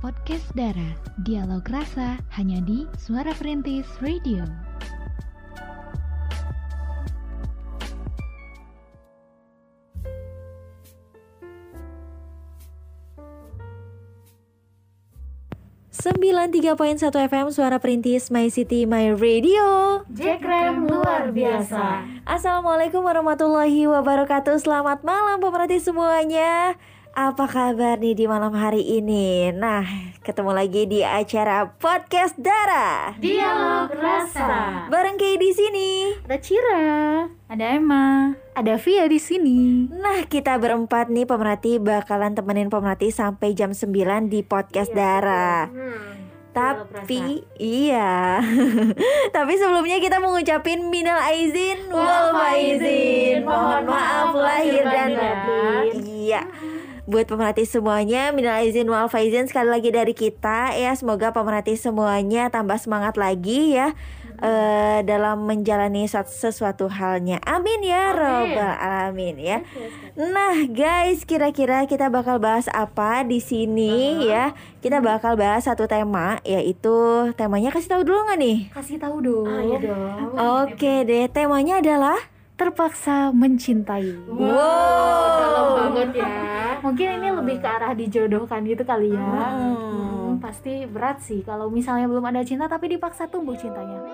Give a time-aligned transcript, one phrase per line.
[0.00, 0.96] podcast Dara.
[1.28, 4.42] Dialog rasa hanya di Suara Perintis Radio.
[16.00, 23.04] Sembilan tiga poin satu FM Suara Perintis My City My Radio Jekrem luar biasa Assalamualaikum
[23.04, 26.80] warahmatullahi wabarakatuh Selamat malam pemerhati semuanya
[27.10, 29.50] apa kabar nih di malam hari ini?
[29.50, 29.82] Nah,
[30.22, 33.18] ketemu lagi di acara podcast Dara.
[33.18, 34.86] Dialog rasa.
[34.86, 35.90] Bareng Kay di sini.
[36.22, 39.90] Ada Cira, ada Emma, ada Via di sini.
[39.90, 45.66] Nah, kita berempat nih pemerhati bakalan temenin pemerhati sampai jam 9 di podcast iya, Dara.
[45.66, 46.30] Hmm.
[46.50, 48.42] Tapi iya.
[49.36, 53.42] Tapi sebelumnya kita mau ngucapin minal aizin wal faizin.
[53.46, 55.94] Mohon maaf lahir dan batin.
[56.06, 56.42] Iya
[57.10, 60.94] buat pemerhati semuanya minal izin wal faizin sekali lagi dari kita ya.
[60.94, 63.98] Semoga pemerhati semuanya tambah semangat lagi ya
[64.40, 67.42] uh, dalam menjalani sesuatu halnya.
[67.42, 69.58] Amin ya robbal alamin ya.
[70.14, 74.54] Nah guys kira-kira kita bakal bahas apa di sini ya?
[74.80, 78.58] Kita bakal bahas satu tema yaitu temanya kasih tahu dulu nggak nih?
[78.72, 80.30] Kasih tahu dong, ah, iya dong.
[80.38, 82.16] oke deh temanya adalah
[82.60, 84.20] terpaksa mencintai.
[84.28, 85.32] Wow, wow.
[85.40, 86.36] dalam banget ya.
[86.84, 89.24] Mungkin ini lebih ke arah dijodohkan gitu kali ya.
[89.24, 89.80] Hmm.
[89.80, 94.04] Hmm, pasti berat sih kalau misalnya belum ada cinta tapi dipaksa tumbuh cintanya.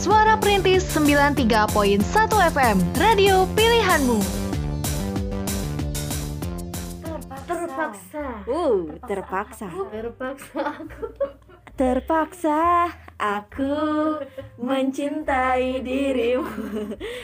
[0.00, 1.68] Suara Perintis 93.1
[2.56, 4.39] FM, radio pilihanmu.
[8.46, 9.66] Uh, terpaksa.
[9.90, 11.04] Terpaksa aku.
[11.80, 12.60] Terpaksa
[13.16, 13.72] aku
[14.60, 16.44] mencintai dirimu.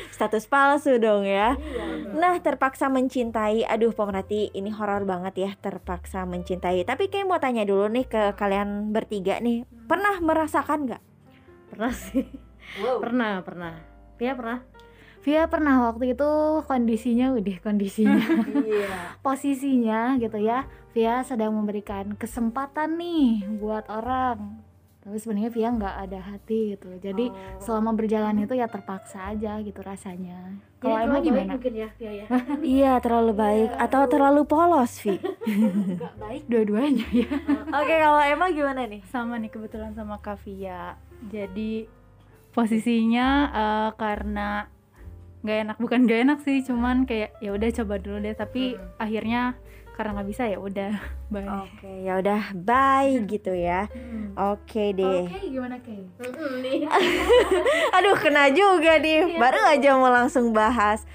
[0.09, 1.61] Status palsu dong ya.
[1.61, 3.69] Iya, nah, terpaksa mencintai.
[3.69, 6.89] Aduh, pemerhati, ini horor banget ya, terpaksa mencintai.
[6.89, 11.03] Tapi kayak mau tanya dulu nih ke kalian bertiga nih, pernah merasakan nggak?
[11.73, 12.25] Pernah sih.
[12.81, 13.05] Wow.
[13.05, 13.75] Pernah, pernah.
[14.17, 14.59] Via pernah?
[15.27, 16.31] Via pernah waktu itu
[16.71, 18.47] kondisinya udah kondisinya.
[18.63, 18.95] Iya.
[19.27, 20.71] Posisinya gitu ya.
[20.95, 24.63] Via sedang memberikan kesempatan nih buat orang.
[25.03, 26.95] Tapi sebenarnya Via nggak ada hati gitu.
[27.03, 27.59] Jadi oh.
[27.59, 30.63] selama berjalan itu ya terpaksa aja gitu rasanya.
[30.79, 31.59] Kalau emang gimana?
[31.59, 32.27] mungkin ya Via ya?
[32.79, 33.71] Iya terlalu baik.
[33.75, 35.19] Ya, atau terlalu polos Vi?
[35.99, 36.43] Nggak baik.
[36.47, 37.31] Dua-duanya ya.
[37.75, 39.03] Oke kalau emang gimana nih?
[39.11, 40.95] Sama nih kebetulan sama Kak Via.
[41.35, 41.91] Jadi
[42.55, 44.76] posisinya uh, karena
[45.47, 45.77] nggak enak.
[45.79, 48.35] Bukan nggak enak sih cuman kayak ya udah coba dulu deh.
[48.35, 48.99] Tapi hmm.
[48.99, 49.55] akhirnya
[49.95, 50.93] karena nggak bisa ya udah
[51.33, 51.47] bye.
[51.47, 53.87] Oke okay, ya udah bye gitu ya.
[53.89, 54.35] Hmm.
[54.35, 55.25] oke okay deh.
[55.25, 56.03] Oke okay, gimana Kay?
[57.97, 59.33] Aduh kena juga nih.
[59.33, 59.39] Iya.
[59.39, 61.07] baru aja mau langsung bahas.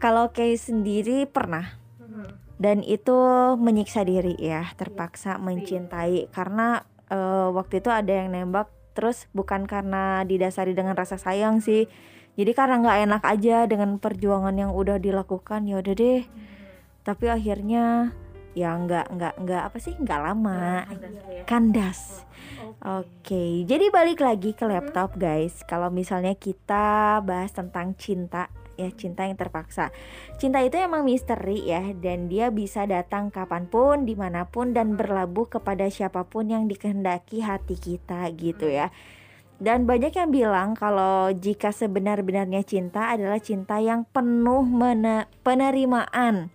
[0.00, 1.84] Kalau Kay sendiri pernah?
[2.00, 2.36] Hmm.
[2.54, 3.16] dan itu
[3.58, 6.32] menyiksa diri ya terpaksa mencintai.
[6.32, 6.80] Karena
[7.12, 11.90] uh, waktu itu ada yang nembak terus bukan karena didasari dengan rasa sayang sih
[12.34, 16.22] jadi karena nggak enak aja dengan perjuangan yang udah dilakukan ya udah deh.
[17.06, 18.10] Tapi akhirnya
[18.54, 20.82] ya nggak nggak nggak apa sih nggak lama.
[21.46, 22.26] Kandas.
[22.84, 23.52] Oke okay.
[23.64, 25.62] jadi balik lagi ke laptop guys.
[25.62, 29.94] Kalau misalnya kita bahas tentang cinta ya cinta yang terpaksa.
[30.36, 34.98] Cinta itu emang misteri ya dan dia bisa datang kapan pun di mana pun dan
[34.98, 38.90] berlabuh kepada siapa pun yang dikehendaki hati kita gitu ya
[39.62, 44.66] dan banyak yang bilang kalau jika sebenar-benarnya cinta adalah cinta yang penuh
[45.46, 46.50] penerimaan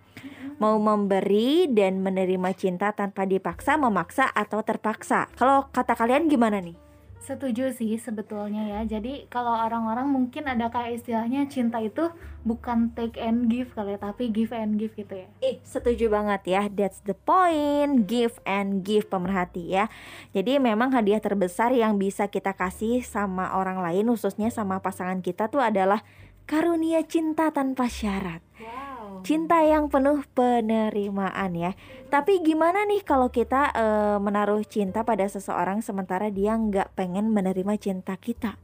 [0.60, 5.32] mau memberi dan menerima cinta tanpa dipaksa, memaksa atau terpaksa.
[5.32, 6.89] Kalau kata kalian gimana nih?
[7.20, 8.80] Setuju sih sebetulnya ya.
[8.98, 12.08] Jadi kalau orang-orang mungkin ada kayak istilahnya cinta itu
[12.48, 15.28] bukan take and give kali ya, tapi give and give gitu ya.
[15.44, 16.62] Eh, setuju banget ya.
[16.72, 18.08] That's the point.
[18.08, 19.92] Give and give pemerhati ya.
[20.32, 25.52] Jadi memang hadiah terbesar yang bisa kita kasih sama orang lain khususnya sama pasangan kita
[25.52, 26.00] tuh adalah
[26.48, 28.40] karunia cinta tanpa syarat.
[28.58, 28.89] Wow
[29.20, 31.72] cinta yang penuh penerimaan ya.
[32.08, 33.86] Tapi gimana nih kalau kita e,
[34.18, 38.56] menaruh cinta pada seseorang sementara dia nggak pengen menerima cinta kita?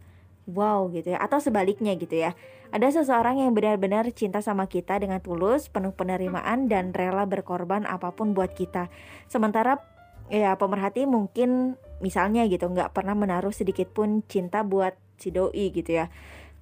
[0.48, 1.18] Wow gitu ya.
[1.20, 2.34] Atau sebaliknya gitu ya.
[2.74, 8.10] Ada seseorang yang benar-benar cinta sama kita dengan tulus, penuh penerimaan dan rela berkorban apa
[8.10, 8.90] pun buat kita.
[9.30, 9.78] Sementara
[10.26, 16.04] ya pemerhati mungkin misalnya gitu nggak pernah menaruh sedikit pun cinta buat si doi gitu
[16.04, 16.12] ya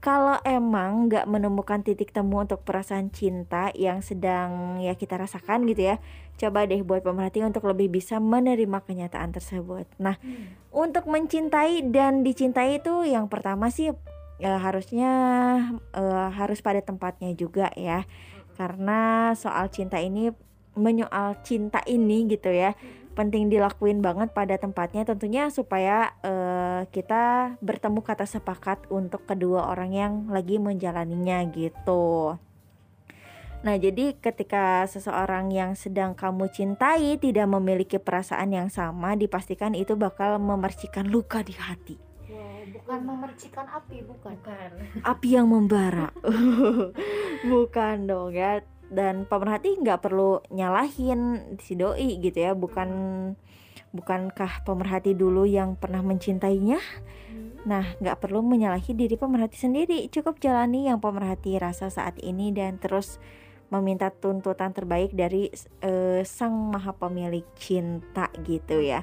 [0.05, 5.89] kalau emang nggak menemukan titik temu untuk perasaan cinta yang sedang ya kita rasakan gitu
[5.89, 5.97] ya
[6.37, 9.89] coba deh buat pemerhati untuk lebih bisa menerima kenyataan tersebut.
[9.97, 10.77] Nah hmm.
[10.77, 13.97] untuk mencintai dan dicintai itu yang pertama sih
[14.37, 15.11] ya harusnya
[15.97, 18.05] uh, harus pada tempatnya juga ya.
[18.61, 20.29] Karena soal cinta ini
[20.77, 22.77] menyoal cinta ini gitu ya
[23.15, 29.91] penting dilakuin banget pada tempatnya tentunya supaya uh, kita bertemu kata sepakat untuk kedua orang
[29.95, 32.37] yang lagi menjalaninya gitu.
[33.65, 39.97] Nah, jadi ketika seseorang yang sedang kamu cintai tidak memiliki perasaan yang sama, dipastikan itu
[39.97, 41.97] bakal memercikan luka di hati.
[42.77, 44.37] bukan memercikan api, bukan.
[44.37, 44.71] Bukan.
[45.01, 46.13] Api yang membara.
[47.53, 48.61] bukan dong ya.
[48.93, 52.91] Dan pemerhati nggak perlu nyalahin si doi gitu ya, bukan
[53.95, 56.83] bukankah pemerhati dulu yang pernah mencintainya?
[57.31, 57.55] Hmm.
[57.65, 62.83] Nah, nggak perlu menyalahi diri pemerhati sendiri, cukup jalani yang pemerhati rasa saat ini dan
[62.83, 63.23] terus
[63.75, 65.50] meminta tuntutan terbaik dari
[65.82, 69.03] uh, sang maha pemilik cinta gitu ya.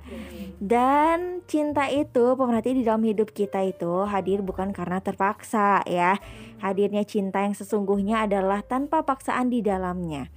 [0.57, 6.18] Dan cinta itu pemerhati di dalam hidup kita itu hadir bukan karena terpaksa ya.
[6.63, 10.31] Hadirnya cinta yang sesungguhnya adalah tanpa paksaan di dalamnya.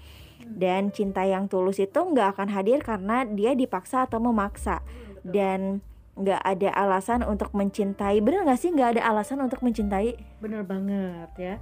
[0.44, 4.84] Dan cinta yang tulus itu nggak akan hadir karena dia dipaksa atau memaksa.
[5.24, 5.80] Dan
[6.14, 11.30] nggak ada alasan untuk mencintai bener nggak sih nggak ada alasan untuk mencintai bener banget
[11.34, 11.54] ya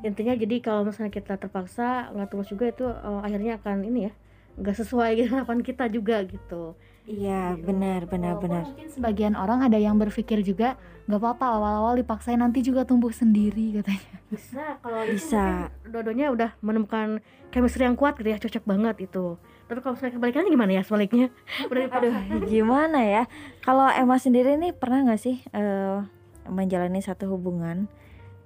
[0.00, 4.12] intinya jadi kalau misalnya kita terpaksa nggak tulus juga itu uh, akhirnya akan ini ya
[4.60, 6.76] nggak sesuai harapan kita juga gitu.
[7.10, 8.62] Iya benar benar benar.
[8.70, 10.78] mungkin sebagian orang ada yang berpikir juga
[11.10, 14.14] nggak apa-apa awal-awal dipaksain nanti juga tumbuh sendiri katanya.
[14.30, 15.72] Bisa kalau bisa.
[15.90, 17.18] dodonya udah menemukan
[17.50, 19.34] chemistry yang kuat gitu ya cocok banget itu.
[19.66, 21.26] Tapi kalau misalnya kebalikannya gimana ya sebaliknya?
[21.70, 22.14] Udah aduh
[22.52, 23.22] gimana ya?
[23.62, 26.06] Kalau Emma sendiri nih pernah nggak sih uh,
[26.46, 27.90] menjalani satu hubungan?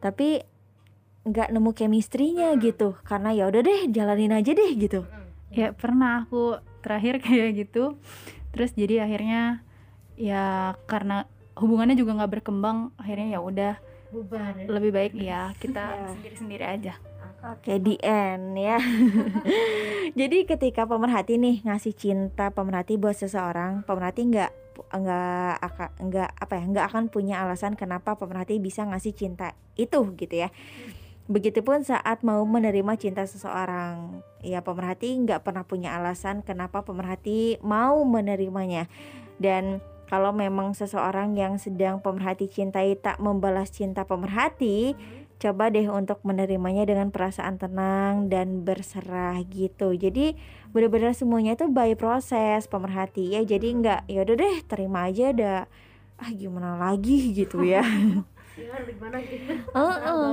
[0.00, 0.44] Tapi
[1.24, 5.08] nggak nemu chemistry-nya gitu karena ya udah deh jalanin aja deh gitu
[5.54, 7.96] ya pernah aku terakhir kayak gitu
[8.52, 9.64] terus jadi akhirnya
[10.14, 11.26] ya karena
[11.58, 13.74] hubungannya juga nggak berkembang akhirnya ya udah
[14.14, 14.66] bubar ya?
[14.70, 16.06] lebih baik ya kita iya.
[16.14, 16.94] sendiri-sendiri aja
[17.44, 18.80] Oke di end ya.
[20.20, 24.50] Jadi ketika pemerhati nih ngasih cinta pemerhati buat seseorang, pemerhati nggak
[24.96, 30.08] nggak akan nggak apa ya nggak akan punya alasan kenapa pemerhati bisa ngasih cinta itu
[30.16, 30.48] gitu ya.
[31.24, 38.04] Begitupun saat mau menerima cinta seseorang, ya pemerhati nggak pernah punya alasan kenapa pemerhati mau
[38.04, 38.92] menerimanya.
[39.40, 44.92] Dan kalau memang seseorang yang sedang pemerhati cintai tak membalas cinta pemerhati,
[45.40, 49.96] coba deh untuk menerimanya dengan perasaan tenang dan berserah gitu.
[49.96, 50.36] Jadi
[50.76, 53.40] benar-benar semuanya itu by proses pemerhati ya.
[53.48, 55.54] Jadi nggak ya udah deh terima aja ada
[56.20, 57.80] ah gimana lagi gitu ya.
[59.74, 60.30] uh -uh.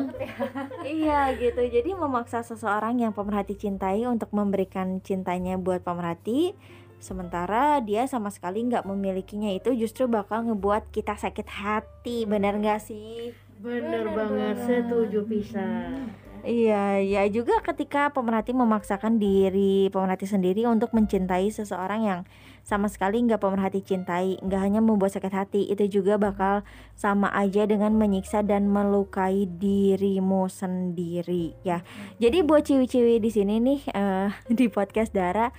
[0.86, 1.62] iya gitu.
[1.66, 6.54] Jadi memaksa seseorang yang pemerhati cintai untuk memberikan cintanya buat pemerhati
[7.02, 12.30] sementara dia sama sekali nggak memilikinya itu justru bakal ngebuat kita sakit hati.
[12.30, 13.34] Benar nggak sih?
[13.62, 14.58] Bener, banget.
[14.66, 15.94] setuju pisah
[16.42, 22.20] Iya, ya juga ketika pemerhati memaksakan diri pemerhati sendiri untuk mencintai seseorang yang
[22.62, 26.62] sama sekali nggak pemerhati cintai, nggak hanya membuat sakit hati, itu juga bakal
[26.94, 31.82] sama aja dengan menyiksa dan melukai dirimu sendiri ya.
[32.22, 35.50] Jadi buat ciwi-ciwi di sini nih uh, di podcast Dara,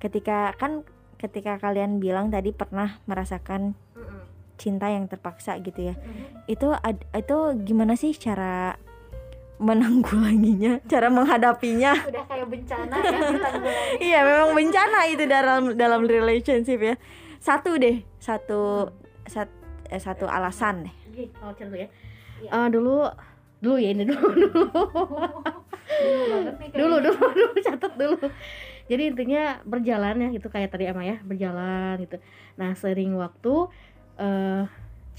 [0.00, 0.82] ketika kan
[1.20, 3.76] ketika kalian bilang tadi pernah merasakan
[4.56, 5.94] cinta yang terpaksa gitu ya,
[6.48, 6.72] itu
[7.16, 8.76] itu gimana sih cara
[9.60, 11.92] menanggulanginya, cara menghadapinya.
[12.08, 13.20] Udah kayak bencana ya
[14.00, 16.96] Iya, memang bencana itu dalam dalam relationship ya.
[17.36, 18.88] Satu deh, satu
[19.28, 19.52] sat,
[19.92, 20.94] eh, satu alasan deh.
[21.44, 21.88] Oh, dulu ya.
[22.48, 23.04] Uh, dulu
[23.60, 24.64] dulu ya ini dulu dulu.
[26.80, 28.16] dulu dulu dulu catat dulu.
[28.88, 32.16] Jadi intinya berjalan ya gitu kayak tadi ama ya, berjalan gitu.
[32.56, 33.68] Nah, sering waktu
[34.16, 34.64] eh uh,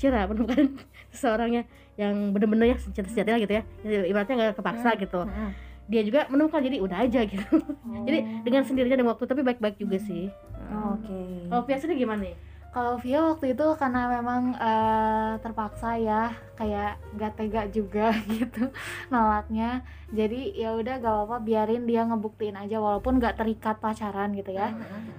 [0.02, 1.68] Cira menemukan seseorangnya
[2.00, 3.64] yang bener-bener ya cinta sejati gitu ya
[4.08, 5.00] ibaratnya nggak kepaksa hmm.
[5.04, 5.52] gitu hmm.
[5.92, 8.04] dia juga menemukan jadi udah aja gitu oh.
[8.08, 10.32] jadi dengan sendirinya dan waktu tapi baik-baik juga sih
[10.72, 11.52] oh, oke okay.
[11.52, 12.36] kalau biasanya gimana nih
[12.72, 18.72] kalau Via waktu itu karena memang uh, terpaksa ya kayak gak tega juga gitu
[19.12, 19.84] nolaknya
[20.16, 24.72] jadi ya udah gak apa-apa biarin dia ngebuktiin aja walaupun gak terikat pacaran gitu ya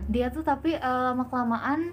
[0.08, 1.92] dia tuh tapi uh, lama kelamaan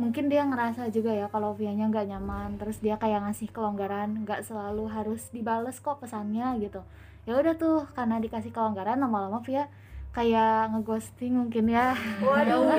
[0.00, 4.44] mungkin dia ngerasa juga ya kalau Vianya nggak nyaman terus dia kayak ngasih kelonggaran nggak
[4.46, 6.80] selalu harus dibales kok pesannya gitu.
[7.28, 9.68] Ya udah tuh karena dikasih kelonggaran lama-lama Via
[10.12, 11.96] kayak ngeghosting mungkin ya.
[12.20, 12.68] Waduh.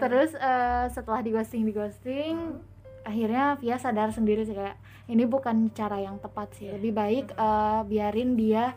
[0.00, 2.60] Terus uh, setelah dighosting dighosting
[3.04, 4.76] akhirnya Via sadar sendiri sih kayak
[5.08, 6.68] ini bukan cara yang tepat sih.
[6.68, 8.76] Lebih baik uh, biarin dia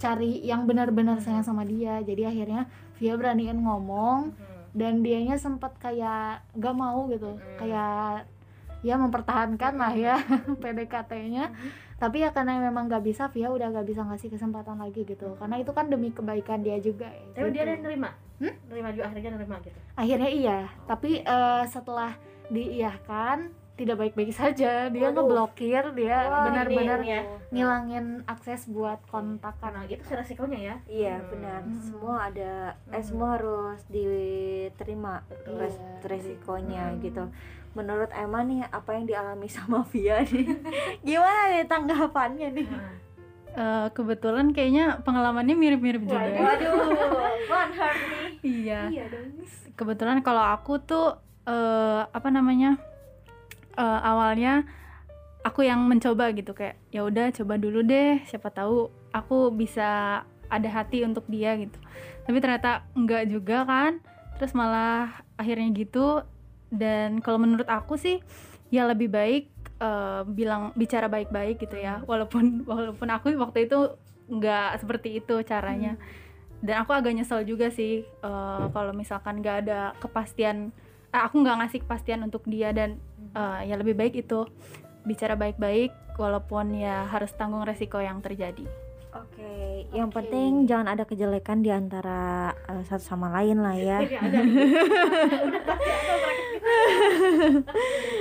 [0.00, 2.00] cari yang benar-benar sayang sama dia.
[2.00, 2.66] Jadi akhirnya
[3.00, 4.76] dia beraniin ngomong hmm.
[4.76, 7.34] dan dianya sempat kayak gak mau gitu.
[7.34, 7.56] Hmm.
[7.58, 8.28] kayak
[8.80, 10.16] ya mempertahankan lah ya
[10.62, 11.52] PDKT-nya
[12.00, 15.36] tapi ya karena memang nggak bisa Via udah nggak bisa ngasih kesempatan lagi gitu.
[15.36, 17.60] Karena itu kan demi kebaikan dia juga ya, tapi gitu.
[17.60, 18.10] dia ada yang nerima?
[18.40, 18.56] Hmm?
[18.72, 19.78] nerima juga akhirnya nerima gitu?
[20.00, 20.58] Akhirnya iya.
[20.88, 22.16] Tapi eh, setelah
[22.48, 25.16] diiyahkan tidak baik-baik saja dia Waduh.
[25.18, 27.24] ngeblokir dia benar-benar ya.
[27.48, 31.28] ngilangin akses buat kontakan nah gitu sih resikonya ya Iya Hmm.
[31.30, 31.60] benar.
[31.62, 31.80] Hmm.
[31.80, 32.52] Semua ada
[32.86, 33.02] eh Hmm.
[33.02, 36.04] semua harus diterima res- Iya.
[36.04, 37.00] resikonya Hmm.
[37.00, 37.22] gitu.
[37.70, 40.46] Menurut Emma nih apa yang dialami sama Via nih?
[41.00, 42.66] Gimana nih tanggapannya nih?
[42.66, 42.94] Nah.
[43.50, 46.22] Eh, kebetulan kayaknya pengalamannya mirip-mirip juga.
[46.46, 46.74] Waduh,
[47.48, 48.30] one heart nih.
[48.42, 48.80] Iya.
[48.88, 52.76] iya dong Kebetulan kalau aku tuh eh, apa namanya?
[53.80, 54.68] Eh, awalnya
[55.40, 60.22] aku yang mencoba gitu kayak ya udah coba dulu deh, siapa tahu aku bisa
[60.52, 61.78] ada hati untuk dia gitu.
[62.28, 64.04] Tapi ternyata enggak juga kan.
[64.36, 66.24] Terus malah akhirnya gitu
[66.72, 68.20] dan kalau menurut aku sih
[68.72, 69.44] ya lebih baik
[69.80, 72.04] eh, bilang bicara baik-baik gitu ya.
[72.04, 73.96] Walaupun walaupun aku waktu itu
[74.30, 75.98] nggak seperti itu caranya
[76.60, 80.70] dan aku agak nyesel juga sih eh, kalau misalkan nggak ada kepastian
[81.10, 83.02] aku nggak ngasih kepastian untuk dia dan
[83.34, 84.46] eh, ya lebih baik itu
[85.04, 88.68] bicara baik-baik walaupun ya harus tanggung resiko yang terjadi.
[89.10, 93.98] Oke, yang penting jangan ada kejelekan di antara eh, satu sama lain lah ya.
[94.06, 94.40] Ada.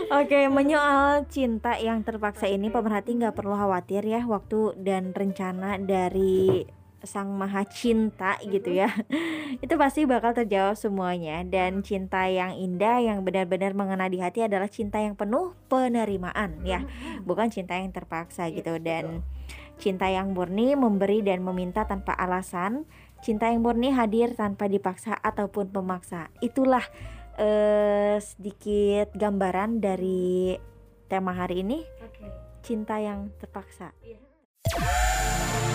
[0.09, 6.65] Oke, menyoal cinta yang terpaksa ini pemerhati nggak perlu khawatir ya waktu dan rencana dari
[7.03, 8.91] sang maha cinta gitu ya.
[9.63, 11.43] Itu pasti bakal terjawab semuanya.
[11.47, 16.83] Dan cinta yang indah yang benar-benar mengena di hati adalah cinta yang penuh penerimaan ya.
[17.23, 18.79] Bukan cinta yang terpaksa gitu.
[18.79, 19.23] dan
[19.79, 22.83] cinta yang murni memberi dan meminta tanpa alasan.
[23.19, 26.83] Cinta yang murni hadir tanpa dipaksa ataupun pemaksa itulah
[27.35, 30.55] eh, sedikit gambaran dari
[31.11, 31.83] tema hari ini.
[32.63, 33.91] Cinta yang terpaksa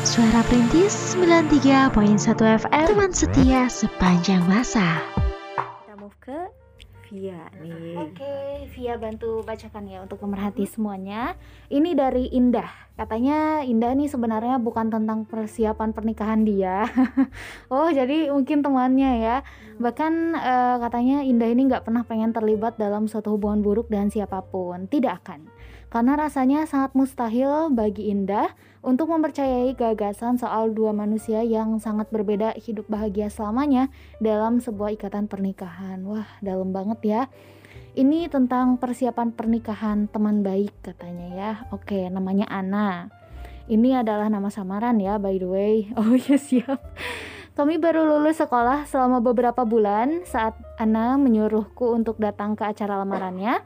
[0.04, 1.90] Suara Perintis 93.1
[2.36, 5.00] FM Teman setia sepanjang masa
[5.82, 6.38] kita move ke
[7.08, 11.32] Via nih Oke, Via bantu bacakan ya untuk pemerhati semuanya.
[11.72, 12.68] Ini dari Indah.
[13.00, 16.84] Katanya Indah nih sebenarnya bukan tentang persiapan pernikahan dia.
[17.72, 19.36] oh, jadi mungkin temannya ya.
[19.80, 24.44] Bahkan eh, katanya Indah ini nggak pernah pengen terlibat dalam suatu hubungan buruk dengan siapa
[24.44, 24.86] pun.
[24.90, 25.48] Tidak akan.
[25.94, 28.50] Karena rasanya sangat mustahil bagi Indah
[28.84, 33.88] untuk mempercayai gagasan soal dua manusia yang sangat berbeda hidup bahagia selamanya
[34.20, 36.04] dalam sebuah ikatan pernikahan.
[36.04, 37.22] Wah, dalam banget ya.
[37.96, 41.52] Ini tentang persiapan pernikahan teman baik katanya ya.
[41.72, 43.08] Oke, namanya Ana.
[43.64, 45.74] Ini adalah nama samaran ya, by the way.
[45.96, 46.84] Oh ya siap.
[47.56, 53.64] Kami baru lulus sekolah selama beberapa bulan saat Ana menyuruhku untuk datang ke acara lamarannya.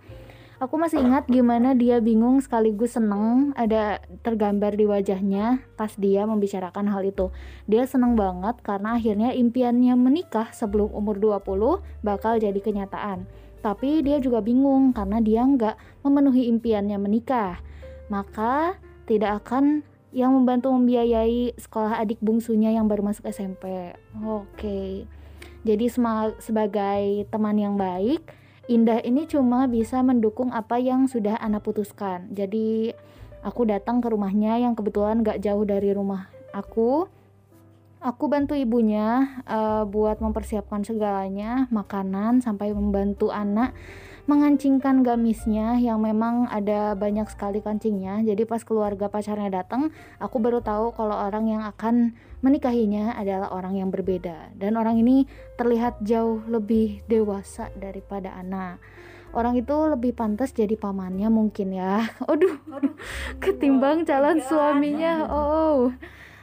[0.58, 6.90] Aku masih ingat gimana dia bingung sekaligus seneng ada tergambar di wajahnya pas dia membicarakan
[6.90, 7.30] hal itu.
[7.70, 13.30] Dia seneng banget karena akhirnya impiannya menikah sebelum umur 20 bakal jadi kenyataan.
[13.62, 17.62] Tapi dia juga bingung karena dia nggak memenuhi impiannya menikah.
[18.10, 18.74] Maka
[19.06, 23.94] tidak akan yang membantu membiayai sekolah adik bungsunya yang baru masuk SMP.
[24.26, 25.06] Oke.
[25.62, 25.86] Jadi
[26.42, 28.24] sebagai teman yang baik,
[28.68, 32.28] Indah ini cuma bisa mendukung apa yang sudah Ana putuskan.
[32.36, 32.92] Jadi
[33.40, 37.08] aku datang ke rumahnya yang kebetulan gak jauh dari rumah aku.
[37.98, 43.74] Aku bantu ibunya eh, buat mempersiapkan segalanya, makanan sampai membantu anak
[44.28, 48.20] mengancingkan gamisnya yang memang ada banyak sekali kancingnya.
[48.20, 49.88] Jadi pas keluarga pacarnya datang,
[50.20, 52.12] aku baru tahu kalau orang yang akan
[52.44, 55.24] menikahinya adalah orang yang berbeda dan orang ini
[55.56, 58.76] terlihat jauh lebih dewasa daripada Ana.
[59.32, 62.04] Orang itu lebih pantas jadi pamannya mungkin ya.
[62.30, 62.60] Aduh,
[63.40, 65.24] ketimbang calon suaminya.
[65.28, 65.92] Oh.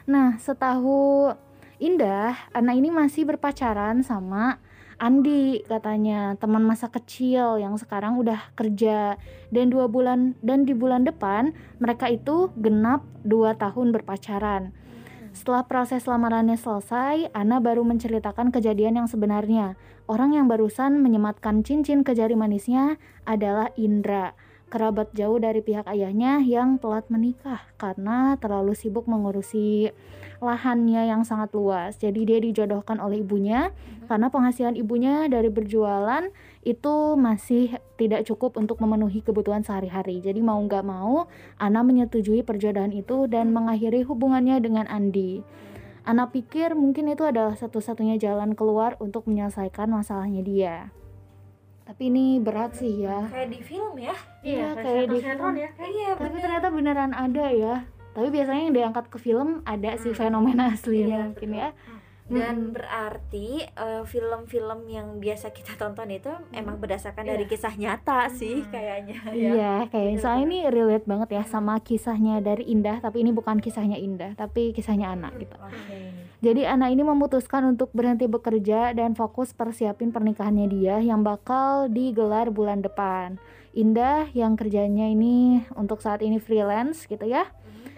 [0.06, 1.34] Nah, setahu
[1.76, 4.64] Indah, Ana ini masih berpacaran sama
[4.96, 9.20] Andi katanya teman masa kecil yang sekarang udah kerja
[9.52, 11.52] dan dua bulan dan di bulan depan
[11.84, 14.72] mereka itu genap dua tahun berpacaran.
[15.36, 19.76] Setelah proses lamarannya selesai, Ana baru menceritakan kejadian yang sebenarnya.
[20.08, 22.96] Orang yang barusan menyematkan cincin ke jari manisnya
[23.28, 24.32] adalah Indra,
[24.72, 29.92] kerabat jauh dari pihak ayahnya yang telat menikah karena terlalu sibuk mengurusi
[30.46, 31.98] lahannya yang sangat luas.
[31.98, 33.74] Jadi dia dijodohkan oleh ibunya
[34.06, 36.30] karena penghasilan ibunya dari berjualan
[36.62, 40.22] itu masih tidak cukup untuk memenuhi kebutuhan sehari-hari.
[40.22, 41.26] Jadi mau nggak mau,
[41.58, 45.42] Ana menyetujui perjodohan itu dan mengakhiri hubungannya dengan Andi.
[46.06, 50.76] Ana pikir mungkin itu adalah satu-satunya jalan keluar untuk menyelesaikan masalahnya dia.
[51.86, 56.10] tapi ini berat sih ya kayak di film ya iya kayak di film ya iya
[56.18, 57.86] tapi ternyata beneran ada ya
[58.16, 61.70] tapi biasanya yang diangkat ke film ada sih fenomena aslinya mungkin ya
[62.26, 68.66] dan berarti eh, film-film yang biasa kita tonton itu emang berdasarkan dari kisah nyata sih
[68.74, 69.52] kayaknya ya.
[69.54, 74.02] Iya, kayak soalnya ini relate banget ya sama kisahnya dari Indah, tapi ini bukan kisahnya
[74.02, 75.54] Indah, tapi kisahnya anak gitu.
[75.54, 76.26] Oke.
[76.42, 82.50] Jadi anak ini memutuskan untuk berhenti bekerja dan fokus persiapin pernikahannya dia yang bakal digelar
[82.50, 83.38] bulan depan.
[83.78, 87.54] Indah yang kerjanya ini untuk saat ini freelance gitu ya.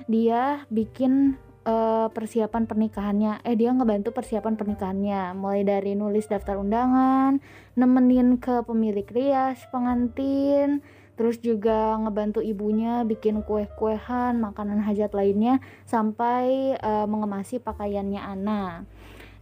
[0.07, 1.35] Dia bikin
[1.67, 3.43] eh, persiapan pernikahannya.
[3.43, 7.43] Eh dia ngebantu persiapan pernikahannya, mulai dari nulis daftar undangan,
[7.75, 10.79] nemenin ke pemilik rias, pengantin,
[11.19, 18.87] terus juga ngebantu ibunya bikin kue-kuehan, makanan hajat lainnya sampai eh, mengemasi pakaiannya Ana.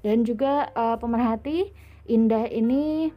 [0.01, 3.09] Dan juga eh, pemerhati Indah ini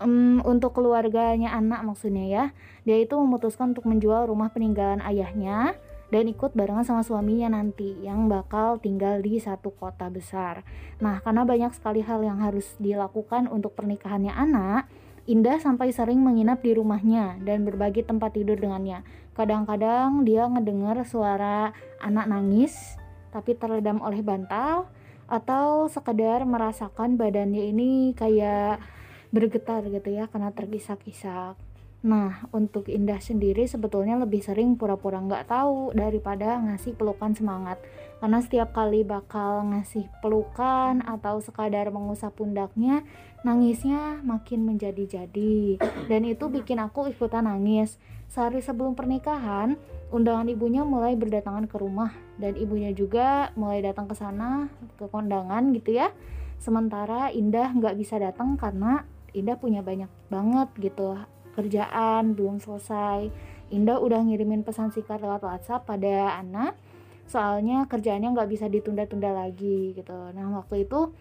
[0.00, 2.44] em, untuk keluarganya anak maksudnya ya.
[2.88, 5.76] Dia itu memutuskan untuk menjual rumah peninggalan ayahnya
[6.12, 10.60] dan ikut barengan sama suaminya nanti yang bakal tinggal di satu kota besar.
[11.00, 14.92] Nah, karena banyak sekali hal yang harus dilakukan untuk pernikahannya anak,
[15.22, 19.06] Indah sampai sering menginap di rumahnya dan berbagi tempat tidur dengannya.
[19.38, 21.70] Kadang-kadang dia ngedengar suara
[22.02, 22.98] anak nangis
[23.30, 24.90] tapi terredam oleh bantal
[25.30, 28.82] atau sekedar merasakan badannya ini kayak
[29.30, 31.54] bergetar gitu ya karena tergisak-gisak.
[32.02, 37.78] Nah, untuk Indah sendiri sebetulnya lebih sering pura-pura nggak tahu daripada ngasih pelukan semangat.
[38.18, 43.06] Karena setiap kali bakal ngasih pelukan atau sekadar mengusap pundaknya,
[43.46, 45.78] nangisnya makin menjadi-jadi.
[46.10, 48.02] Dan itu bikin aku ikutan nangis.
[48.26, 49.78] Sehari sebelum pernikahan,
[50.10, 54.66] undangan ibunya mulai berdatangan ke rumah dan ibunya juga mulai datang ke sana
[54.98, 56.10] ke kondangan gitu ya.
[56.58, 59.06] Sementara Indah nggak bisa datang karena
[59.38, 61.14] Indah punya banyak banget gitu
[61.52, 63.28] kerjaan belum selesai.
[63.72, 66.76] Indah udah ngirimin pesan singkat lewat WhatsApp pada Ana
[67.32, 70.32] soalnya kerjaannya nggak bisa ditunda-tunda lagi gitu.
[70.36, 71.12] Nah waktu itu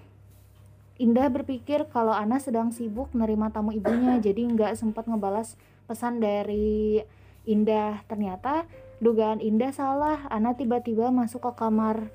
[1.01, 5.57] Indah berpikir kalau Ana sedang sibuk menerima tamu ibunya jadi nggak sempat ngebalas
[5.89, 7.01] pesan dari
[7.47, 8.05] Indah.
[8.05, 8.69] Ternyata
[9.01, 10.29] dugaan Indah salah.
[10.29, 12.11] Ana tiba-tiba masuk ke kamar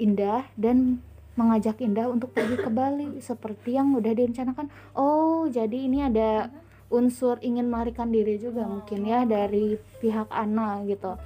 [0.00, 1.04] Indah dan
[1.36, 4.72] mengajak Indah untuk pergi ke Bali seperti yang udah direncanakan.
[4.96, 6.48] Oh, jadi ini ada
[6.92, 11.16] unsur ingin melarikan diri juga mungkin ya dari pihak Ana gitu.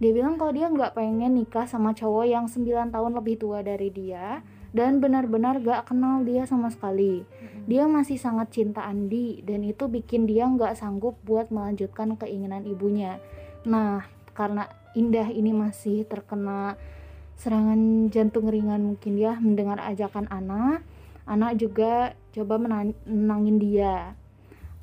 [0.00, 3.92] Dia bilang kalau dia nggak pengen nikah sama cowok yang 9 tahun lebih tua dari
[3.92, 4.40] dia
[4.72, 7.28] dan benar-benar gak kenal dia sama sekali.
[7.68, 13.20] Dia masih sangat cinta Andi dan itu bikin dia nggak sanggup buat melanjutkan keinginan ibunya.
[13.68, 16.76] Nah, karena Indah ini masih terkena
[17.40, 20.84] serangan jantung ringan mungkin ya mendengar ajakan Ana,
[21.24, 24.12] Ana juga coba menan- menangin dia.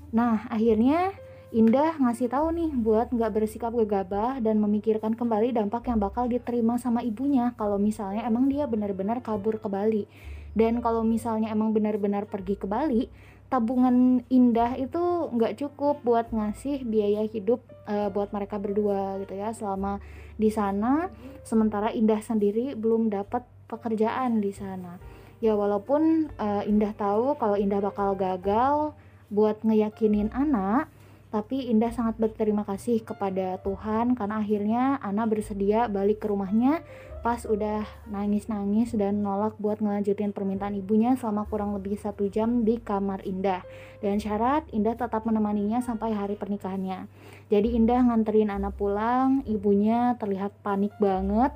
[0.10, 1.13] Nah, akhirnya
[1.50, 6.78] Indah ngasih tahu nih buat nggak bersikap gegabah dan memikirkan kembali dampak yang bakal diterima
[6.78, 10.06] sama ibunya kalau misalnya emang dia benar-benar kabur ke Bali.
[10.54, 13.10] Dan kalau misalnya emang benar-benar pergi ke Bali,
[13.50, 15.02] tabungan Indah itu
[15.34, 19.98] nggak cukup buat ngasih biaya hidup eh, buat mereka berdua gitu ya selama
[20.38, 21.10] di sana.
[21.41, 25.02] Sementara Indah sendiri belum dapat pekerjaan di sana.
[25.41, 28.93] Ya walaupun eh, Indah tahu kalau Indah bakal gagal
[29.30, 30.89] buat ngeyakinin anak,
[31.30, 36.82] tapi Indah sangat berterima kasih kepada Tuhan karena akhirnya Ana bersedia balik ke rumahnya
[37.20, 42.82] pas udah nangis-nangis dan nolak buat ngelanjutin permintaan ibunya selama kurang lebih satu jam di
[42.82, 43.62] kamar Indah.
[44.02, 47.06] Dan syarat Indah tetap menemaninya sampai hari pernikahannya.
[47.52, 51.54] Jadi Indah nganterin Ana pulang ibunya terlihat panik banget.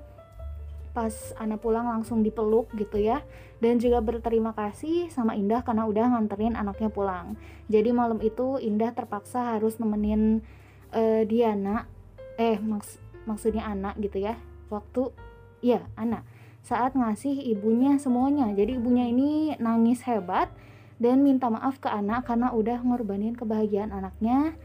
[0.93, 3.25] Pas Ana pulang langsung dipeluk gitu ya
[3.63, 7.39] dan juga berterima kasih sama Indah karena udah nganterin anaknya pulang.
[7.71, 10.43] Jadi malam itu Indah terpaksa harus nemenin
[10.91, 11.87] eh, Diana
[12.35, 14.35] eh maks maksudnya anak gitu ya
[14.67, 15.15] waktu
[15.63, 16.27] iya anak
[16.59, 18.51] saat ngasih ibunya semuanya.
[18.51, 20.51] Jadi ibunya ini nangis hebat
[20.99, 24.55] dan minta maaf ke anak karena udah ngorbanin kebahagiaan anaknya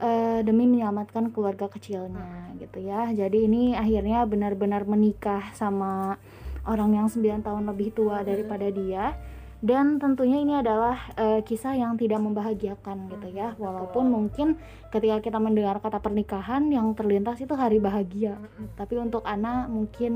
[0.00, 3.08] eh, demi menyelamatkan keluarga kecilnya gitu ya.
[3.12, 6.20] Jadi ini akhirnya benar-benar menikah sama
[6.68, 9.16] orang yang 9 tahun lebih tua daripada dia.
[9.60, 13.52] Dan tentunya ini adalah eh, kisah yang tidak membahagiakan gitu ya.
[13.60, 14.56] walaupun mungkin
[14.88, 18.40] ketika kita mendengar kata pernikahan yang terlintas itu hari bahagia.
[18.80, 20.12] Tapi untuk Ana mungkin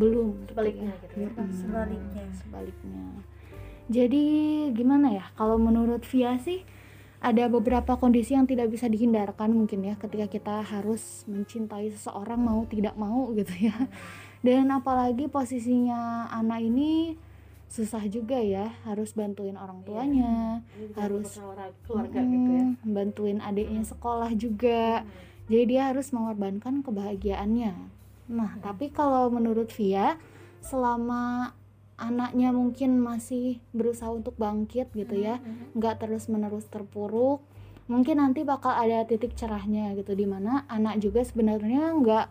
[0.00, 1.02] belum gitu Sebaliknya ya.
[1.04, 1.30] gitu ya.
[1.52, 2.24] Sebaliknya.
[2.32, 3.04] sebaliknya.
[3.92, 4.24] Jadi
[4.72, 5.28] gimana ya?
[5.36, 6.64] Kalau menurut Via sih
[7.20, 10.00] ada beberapa kondisi yang tidak bisa dihindarkan mungkin ya.
[10.00, 13.76] Ketika kita harus mencintai seseorang mau tidak mau gitu ya
[14.42, 17.14] dan apalagi posisinya anak ini
[17.72, 19.86] susah juga ya harus bantuin orang iya.
[19.88, 20.34] tuanya
[20.76, 20.92] iya.
[21.00, 21.40] harus
[21.88, 25.48] keluarga hmm, gitu ya bantuin adiknya sekolah juga hmm.
[25.48, 27.72] jadi dia harus mengorbankan kebahagiaannya
[28.28, 28.60] nah hmm.
[28.60, 30.20] tapi kalau menurut Via
[30.60, 31.56] selama
[31.96, 35.40] anaknya mungkin masih berusaha untuk bangkit gitu ya
[35.72, 37.40] nggak terus menerus terpuruk
[37.88, 42.26] mungkin nanti bakal ada titik cerahnya gitu di mana anak juga sebenarnya nggak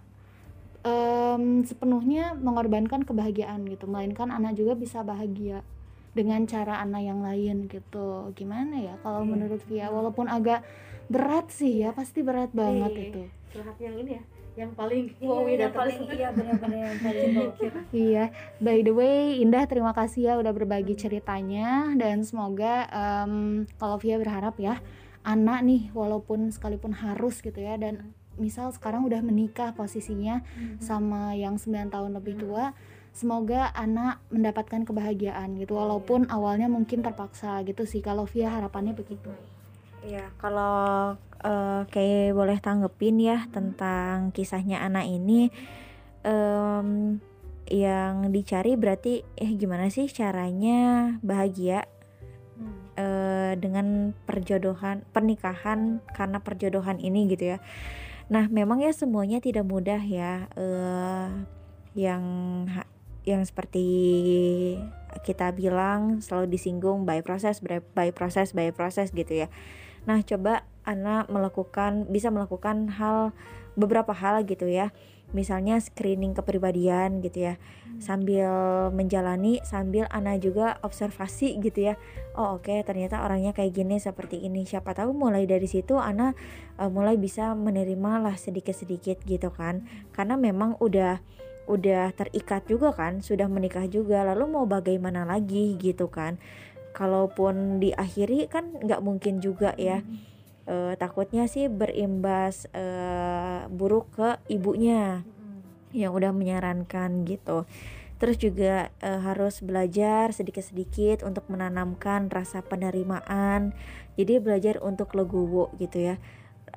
[0.85, 3.89] um, sepenuhnya mengorbankan kebahagiaan gitu.
[3.89, 5.65] Melainkan anak juga bisa bahagia
[6.11, 8.31] dengan cara anak yang lain gitu.
[8.35, 8.95] Gimana ya?
[9.01, 9.29] Kalau hmm.
[9.31, 10.65] menurut Via walaupun agak
[11.11, 13.03] berat sih ya pasti berat banget iya.
[13.11, 13.23] itu.
[13.51, 17.31] curhat yang ini ya yang paling iya, wow yang paling iya benar-benar yang paling
[18.07, 18.23] iya.
[18.59, 21.95] By the way Indah terima kasih ya udah berbagi ceritanya.
[21.99, 24.79] Dan semoga um, kalau Via berharap ya
[25.23, 30.79] anak nih walaupun sekalipun harus gitu ya dan misal sekarang udah menikah posisinya hmm.
[30.79, 32.43] sama yang 9 tahun lebih hmm.
[32.47, 32.65] tua
[33.11, 36.35] semoga anak mendapatkan kebahagiaan gitu walaupun yeah.
[36.35, 39.31] awalnya mungkin terpaksa gitu sih kalau Via harapannya begitu
[40.01, 41.13] Iya, kalau
[41.45, 45.53] uh, kayak boleh tanggepin ya tentang kisahnya anak ini
[46.25, 47.21] um,
[47.69, 51.85] yang dicari berarti eh gimana sih caranya bahagia
[52.57, 52.97] hmm.
[52.97, 57.57] uh, dengan perjodohan pernikahan karena perjodohan ini gitu ya
[58.31, 60.47] Nah, memang ya semuanya tidak mudah ya.
[60.55, 61.43] Uh,
[61.91, 62.23] yang
[63.27, 63.85] yang seperti
[65.27, 69.47] kita bilang selalu disinggung by process, by process, by process gitu ya.
[70.07, 73.35] Nah, coba anak melakukan bisa melakukan hal
[73.75, 74.91] beberapa hal gitu ya
[75.31, 77.55] misalnya screening kepribadian gitu ya.
[77.57, 77.99] Hmm.
[77.99, 78.49] sambil
[78.95, 81.95] menjalani sambil Ana juga observasi gitu ya.
[82.33, 84.63] Oh oke okay, ternyata orangnya kayak gini seperti ini.
[84.63, 86.33] Siapa tahu mulai dari situ Ana
[86.79, 89.83] uh, mulai bisa menerima lah sedikit-sedikit gitu kan.
[90.15, 91.19] Karena memang udah
[91.69, 94.23] udah terikat juga kan sudah menikah juga.
[94.23, 96.39] Lalu mau bagaimana lagi gitu kan.
[96.91, 100.01] Kalaupun diakhiri kan nggak mungkin juga ya.
[100.01, 100.30] Hmm
[100.67, 105.25] uh, takutnya sih berimbas uh, buruk ke ibunya
[105.91, 107.67] yang udah menyarankan gitu.
[108.21, 113.73] Terus juga uh, harus belajar sedikit-sedikit untuk menanamkan rasa penerimaan.
[114.15, 116.15] Jadi belajar untuk legowo gitu ya.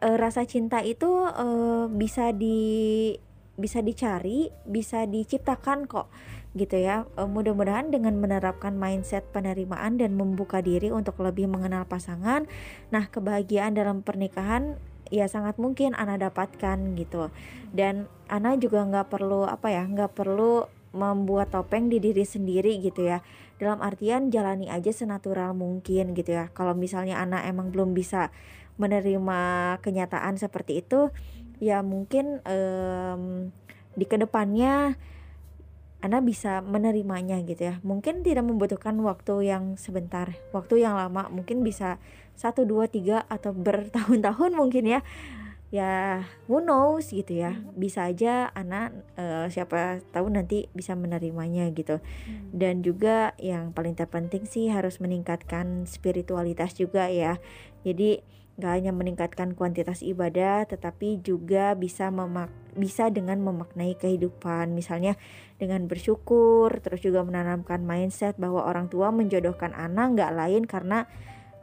[0.01, 3.13] Uh, rasa cinta itu uh, bisa di
[3.55, 6.11] bisa dicari bisa diciptakan kok
[6.55, 7.05] gitu ya.
[7.19, 12.47] E, mudah-mudahan dengan menerapkan mindset penerimaan dan membuka diri untuk lebih mengenal pasangan
[12.95, 14.79] nah kebahagiaan dalam pernikahan
[15.13, 17.29] ya sangat mungkin Ana dapatkan gitu.
[17.75, 20.65] Dan Ana juga nggak perlu apa ya nggak perlu
[20.95, 23.21] membuat topeng di diri sendiri gitu ya.
[23.59, 26.51] Dalam artian jalani aja senatural mungkin gitu ya.
[26.55, 28.31] Kalau misalnya Ana emang belum bisa
[28.75, 29.41] menerima
[29.83, 31.15] kenyataan seperti itu
[31.63, 33.55] ya mungkin um,
[33.95, 34.99] di ke depannya
[36.05, 37.81] anda bisa menerimanya gitu ya.
[37.81, 41.97] Mungkin tidak membutuhkan waktu yang sebentar, waktu yang lama, mungkin bisa
[42.37, 45.01] satu dua tiga atau bertahun-tahun mungkin ya.
[45.73, 47.57] Ya, who knows gitu ya.
[47.57, 47.73] Hmm.
[47.81, 51.99] Bisa aja anak uh, siapa tahu nanti bisa menerimanya gitu.
[51.99, 52.53] Hmm.
[52.53, 57.41] Dan juga yang paling terpenting sih harus meningkatkan spiritualitas juga ya.
[57.83, 58.21] Jadi
[58.55, 64.75] gak hanya meningkatkan kuantitas ibadah tetapi juga bisa memak bisa dengan memaknai kehidupan.
[64.75, 65.19] Misalnya
[65.59, 71.07] dengan bersyukur terus juga menanamkan mindset bahwa orang tua menjodohkan anak nggak lain karena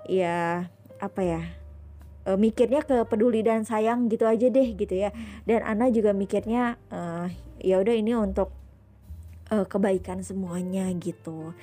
[0.07, 0.67] ya
[0.99, 1.41] apa ya
[2.27, 5.15] e, mikirnya ke peduli dan sayang gitu aja deh gitu ya.
[5.47, 6.99] Dan anak juga mikirnya e,
[7.63, 8.51] ya udah ini untuk
[9.47, 11.55] e, kebaikan semuanya gitu.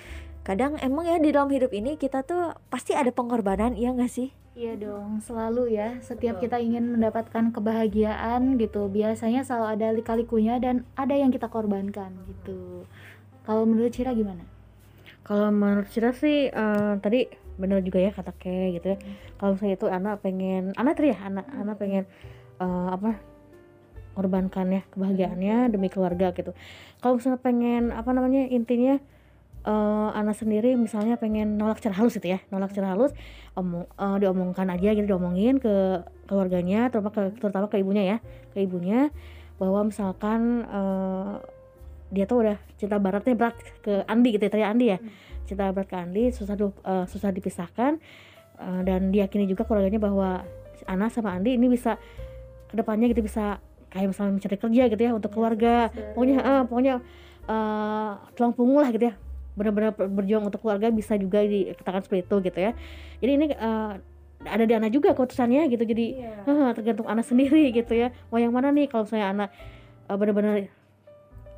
[0.44, 4.32] Kadang emang ya di dalam hidup ini kita tuh pasti ada pengorbanan iya gak sih
[4.58, 6.02] Iya dong, selalu ya.
[6.02, 12.10] Setiap kita ingin mendapatkan kebahagiaan gitu, biasanya selalu ada lika-likunya dan ada yang kita korbankan
[12.26, 12.82] gitu.
[13.46, 14.42] Kalau menurut Cira gimana?
[15.22, 18.98] Kalau menurut Cira sih uh, tadi benar juga ya kata Ke gitu ya.
[18.98, 19.14] Hmm.
[19.38, 21.62] Kalau saya itu anak pengen, anak teri ya, anak hmm.
[21.62, 22.04] anak pengen
[22.58, 23.12] uh, apa?
[24.18, 26.50] korbankan ya kebahagiaannya demi keluarga gitu.
[26.98, 28.98] Kalau misalnya pengen apa namanya intinya
[29.68, 33.12] uh, anak sendiri misalnya pengen nolak secara halus gitu ya nolak secara halus
[33.52, 38.18] omong uh, diomongkan aja gitu diomongin ke keluarganya terutama ke terutama ke ibunya ya
[38.56, 39.12] ke ibunya
[39.60, 41.42] bahwa misalkan uh,
[42.08, 45.44] dia tuh udah cinta baratnya berat ke Andi gitu ya Andi ya hmm.
[45.44, 48.00] cinta berat ke Andi susah uh, susah dipisahkan
[48.56, 50.48] uh, dan diyakini juga keluarganya bahwa
[50.88, 52.00] anak sama Andi ini bisa
[52.72, 56.94] ke depannya gitu bisa kayak misalnya mencari kerja gitu ya untuk keluarga pokoknya uh, pokoknya
[57.48, 59.14] uh, tulang punggung lah gitu ya
[59.58, 62.72] benar-benar berjuang untuk keluarga bisa juga dikatakan seperti itu gitu ya.
[63.18, 63.98] Jadi ini uh,
[64.46, 65.82] ada di anak juga keputusannya gitu.
[65.82, 66.46] Jadi yeah.
[66.46, 66.54] Iya.
[66.54, 68.14] uh, tergantung anak sendiri gitu ya.
[68.30, 69.50] Mau yang mana nih kalau saya anak
[70.06, 70.70] uh, benar-benar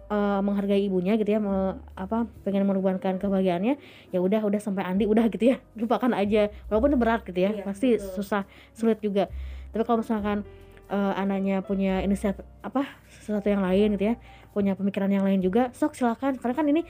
[0.09, 3.77] uh, menghargai ibunya gitu ya me, apa pengen mengorbankan kebahagiaannya
[4.11, 5.57] ya udah udah sampai Andi udah gitu ya.
[5.81, 6.49] Lupakan aja.
[6.73, 7.53] Walaupun berat gitu ya.
[7.53, 8.25] Iya, pasti betul.
[8.25, 9.29] susah sulit juga.
[9.71, 10.49] Tapi kalau misalkan
[10.89, 12.89] uh, anaknya punya inisiatif apa
[13.21, 14.17] sesuatu yang lain gitu ya
[14.51, 16.41] punya pemikiran yang lain juga sok silakan.
[16.41, 16.83] Karena kan ini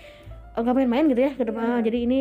[0.63, 1.85] nggak main-main gitu ya ke depan yeah.
[1.85, 2.21] jadi ini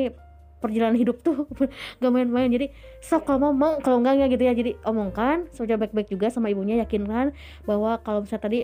[0.60, 1.48] perjalanan hidup tuh
[2.04, 2.68] gak main-main jadi
[3.00, 6.52] sok kalau mau mau kalau enggak enggak gitu ya jadi omongkan saja baik-baik juga sama
[6.52, 7.32] ibunya yakinkan
[7.64, 8.60] bahwa kalau misalnya tadi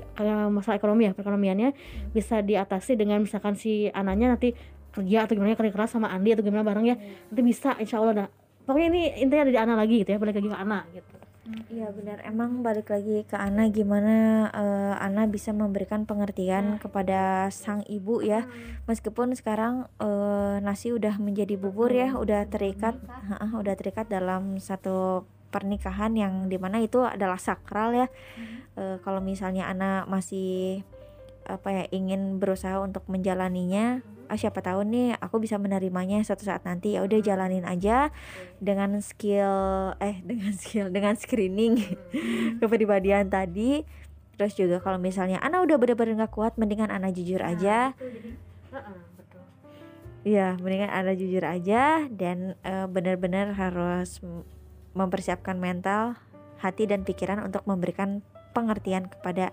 [0.51, 2.11] masalah ekonomi ya perekonomiannya hmm.
[2.11, 4.51] bisa diatasi dengan misalkan si anaknya nanti
[4.91, 7.31] kerja atau gimana kerja keras sama Andi atau gimana bareng ya hmm.
[7.31, 8.27] nanti bisa insya Allah dah
[8.67, 11.24] pokoknya ini intinya ada di anak lagi gitu ya balik lagi ke anak gitu
[11.69, 12.25] Iya benar.
[12.25, 18.49] Emang balik lagi ke Ana gimana uh, Ana bisa memberikan pengertian kepada sang ibu ya.
[18.89, 22.97] Meskipun sekarang uh, nasi udah menjadi bubur ya, udah terikat,
[23.37, 28.07] uh, udah terikat dalam satu pernikahan yang di mana itu adalah sakral ya.
[28.73, 30.81] Uh, kalau misalnya Ana masih
[31.45, 36.65] apa ya ingin berusaha untuk menjalaninya ah siapa tahu nih aku bisa menerimanya suatu saat
[36.65, 36.97] nanti.
[36.97, 38.09] Ya udah jalanin aja
[38.57, 42.59] dengan skill eh dengan skill dengan screening hmm.
[42.63, 43.85] kepribadian tadi.
[44.35, 47.95] Terus juga kalau misalnya Ana udah bener-bener nggak kuat mendingan Ana jujur nah, aja.
[50.25, 54.19] Iya, mendingan Ana jujur aja dan uh, benar-benar harus
[54.97, 56.19] mempersiapkan mental,
[56.59, 59.51] hati dan pikiran untuk memberikan pengertian kepada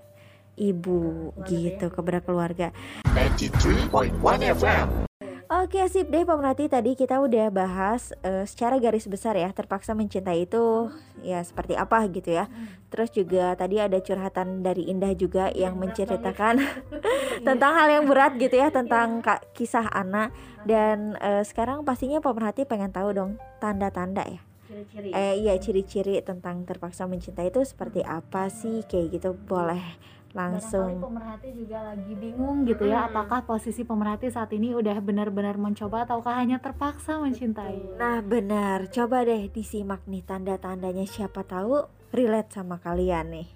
[0.56, 2.70] ibu gitu kepada keluarga.
[3.12, 4.12] 93.1
[4.56, 5.12] FM.
[5.52, 10.48] Oke sip deh pemerhati tadi kita udah bahas uh, secara garis besar ya terpaksa mencintai
[10.48, 10.88] itu
[11.20, 12.48] ya seperti apa gitu ya.
[12.88, 16.56] Terus juga tadi ada curhatan dari Indah juga yang menceritakan
[17.46, 20.32] tentang hal yang berat gitu ya tentang kak, kisah anak
[20.64, 24.40] dan uh, sekarang pastinya pemerhati pengen tahu dong tanda-tanda ya.
[24.72, 25.08] Ciri-ciri.
[25.12, 29.84] Eh iya ciri-ciri tentang terpaksa mencintai itu seperti apa sih kayak gitu boleh
[30.32, 30.96] langsung.
[30.96, 33.08] pemerhati juga lagi bingung gitu ya hmm.
[33.12, 38.00] apakah posisi pemerhati saat ini udah benar-benar mencoba ataukah hanya terpaksa mencintai?
[38.00, 38.88] Nah benar.
[38.88, 41.04] Coba deh disimak nih tanda-tandanya.
[41.04, 43.48] Siapa tahu relate sama kalian nih.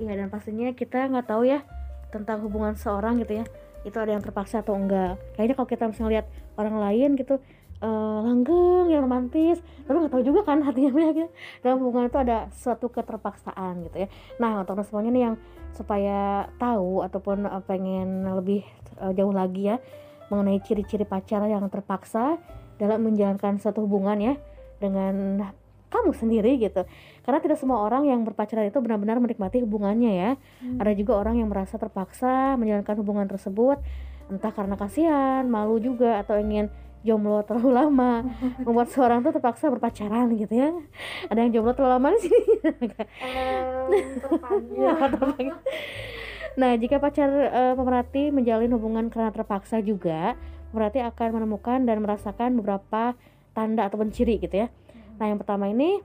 [0.00, 1.60] Iya dan pastinya kita nggak tahu ya
[2.08, 3.46] tentang hubungan seorang gitu ya
[3.84, 5.20] itu ada yang terpaksa atau enggak.
[5.36, 7.36] Kayaknya kalau kita misalnya lihat orang lain gitu
[7.80, 9.58] uh, langgeng yang romantis.
[9.84, 11.26] Tapi nggak tahu juga kan hatinya mereka
[11.64, 14.08] dalam hubungan itu ada suatu keterpaksaan gitu ya.
[14.38, 15.34] Nah untuk semuanya nih yang
[15.74, 18.62] supaya tahu ataupun uh, pengen lebih
[19.00, 19.76] uh, jauh lagi ya
[20.30, 22.38] mengenai ciri-ciri pacar yang terpaksa
[22.78, 24.34] dalam menjalankan suatu hubungan ya
[24.78, 25.42] dengan
[25.90, 26.86] kamu sendiri gitu.
[27.26, 30.30] Karena tidak semua orang yang berpacaran itu benar-benar menikmati hubungannya ya.
[30.62, 30.78] Hmm.
[30.78, 33.82] ada juga orang yang merasa terpaksa menjalankan hubungan tersebut
[34.30, 36.70] entah karena kasihan malu juga atau ingin
[37.06, 38.12] jomblo terlalu lama.
[38.66, 40.70] Membuat seorang tuh terpaksa berpacaran gitu ya.
[41.28, 42.42] Ada yang jomblo terlalu lama di sini.
[46.58, 50.34] Nah jika pacar uh, pemerhati menjalin hubungan karena terpaksa juga
[50.74, 53.14] pemerhati akan menemukan dan merasakan beberapa
[53.54, 54.68] tanda atau ciri gitu ya.
[55.18, 56.02] Nah yang pertama ini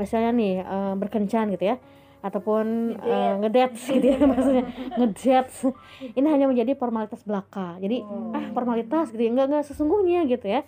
[0.00, 1.76] misalnya nih uh, berkencan gitu ya
[2.20, 4.64] ataupun uh, ngedate gitu ya maksudnya
[4.96, 5.72] ngedate
[6.14, 8.36] ini hanya menjadi formalitas belaka jadi oh.
[8.36, 10.62] ah formalitas gitu ya enggak enggak sesungguhnya gitu ya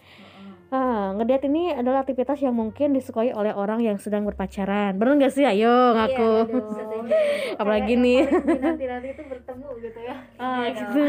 [0.73, 4.97] Ah, ngedate ini adalah aktivitas yang mungkin disukai oleh orang yang sedang berpacaran.
[4.97, 5.45] Benar nggak sih?
[5.45, 6.33] Ayo iya, ngaku.
[6.49, 8.25] Iya, Apalagi nih.
[8.65, 10.17] Nanti nanti itu bertemu gitu ya.
[10.41, 11.05] Ah, gitu.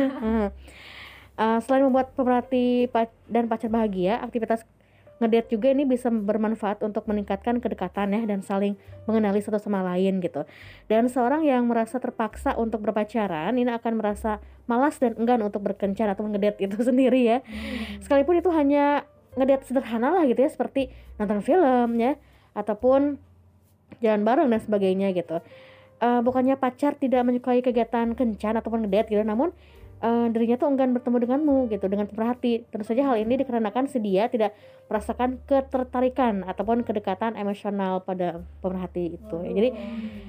[1.40, 2.92] Uh, selain membuat pemerhati
[3.32, 4.68] dan pacar bahagia, aktivitas
[5.24, 8.76] ngedate juga ini bisa bermanfaat untuk meningkatkan kedekatan ya dan saling
[9.08, 10.44] mengenali satu sama lain gitu.
[10.92, 16.12] Dan seorang yang merasa terpaksa untuk berpacaran ini akan merasa malas dan enggan untuk berkencan
[16.12, 17.40] atau ngedate itu sendiri ya.
[17.40, 18.04] Hmm.
[18.04, 19.08] Sekalipun itu hanya
[19.40, 22.20] ngedate sederhana lah gitu ya seperti nonton film ya
[22.54, 23.18] ataupun
[24.04, 25.40] jalan bareng dan sebagainya gitu.
[26.04, 29.56] Uh, bukannya pacar tidak menyukai kegiatan kencan ataupun ngedate gitu namun
[30.04, 32.68] uh, dirinya tuh enggan bertemu denganmu gitu dengan pemerhati.
[32.68, 34.52] Tentu saja hal ini dikarenakan si dia tidak
[34.92, 39.38] merasakan ketertarikan ataupun kedekatan emosional pada pemerhati itu.
[39.48, 39.70] Ya, jadi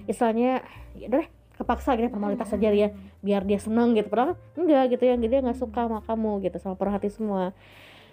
[0.06, 0.62] istilahnya
[0.94, 4.06] ya deh kepaksa gitu ya, formalitas saja dia biar dia seneng gitu.
[4.06, 7.50] Padahal enggak gitu ya dia nggak suka sama kamu gitu sama pemerhati semua.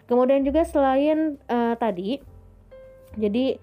[0.10, 2.19] Kemudian juga selain uh, tadi
[3.15, 3.62] jadi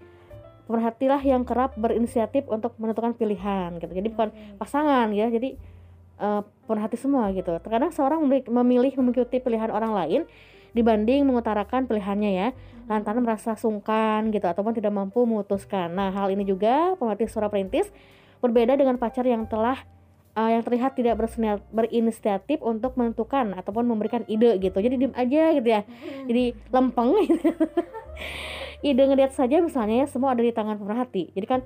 [0.68, 3.92] pemerhatilah yang kerap berinisiatif untuk menentukan pilihan gitu.
[3.92, 4.28] Jadi bukan
[4.60, 5.56] pasangan ya jadi
[6.20, 6.42] uh,
[6.76, 7.50] hati semua gitu.
[7.62, 10.22] Terkadang seorang memilih mengikuti pilihan orang lain
[10.76, 12.48] dibanding mengutarakan pilihannya ya
[12.88, 15.92] lantaran merasa sungkan gitu ataupun tidak mampu memutuskan.
[15.92, 17.88] Nah hal ini juga pemerhati suara perintis
[18.40, 19.80] berbeda dengan pacar yang telah
[20.38, 21.18] uh, yang terlihat tidak
[21.68, 24.78] berinisiatif untuk menentukan ataupun memberikan ide gitu.
[24.80, 25.82] Jadi diem aja gitu ya.
[26.24, 27.48] Jadi lempeng gitu.
[28.78, 31.34] ide ngeliat saja misalnya ya semua ada di tangan pemerhati.
[31.36, 31.60] Jadi kan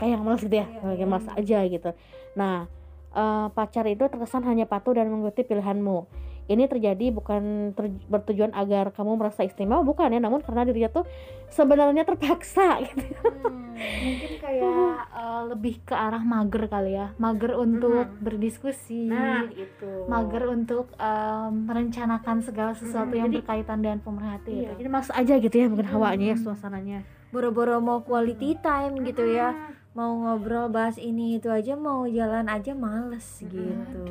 [0.00, 1.90] kayak malas gitu ya, kayak malas aja gitu.
[2.38, 2.70] Nah
[3.14, 6.28] uh, pacar itu terkesan hanya patuh dan mengikuti pilihanmu.
[6.50, 10.18] Ini terjadi bukan ter bertujuan agar kamu merasa istimewa bukan ya.
[10.18, 11.06] Namun karena dirinya tuh
[11.46, 13.06] sebenarnya terpaksa gitu.
[13.22, 17.14] Hmm, mungkin kayak uh, lebih ke arah mager kali ya.
[17.22, 18.18] Mager untuk hmm.
[18.18, 19.06] berdiskusi.
[19.06, 24.74] Nah itu mager untuk um, merencanakan segala sesuatu hmm, yang jadi, berkaitan dengan pemerhati iya,
[24.74, 27.06] jadi masuk aja gitu ya mungkin hawanya ya suasananya.
[27.30, 29.54] Boro-boro mau quality time gitu ya
[29.90, 34.06] mau ngobrol bahas ini itu aja mau jalan aja males gitu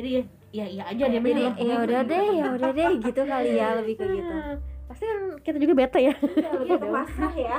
[0.00, 3.50] jadi ya ya iya aja dia jadi ya udah deh ya udah deh gitu kali
[3.60, 4.36] ya lebih ke gitu
[4.88, 7.58] pasti kan kita juga bete ya, ya lebih pasrah ya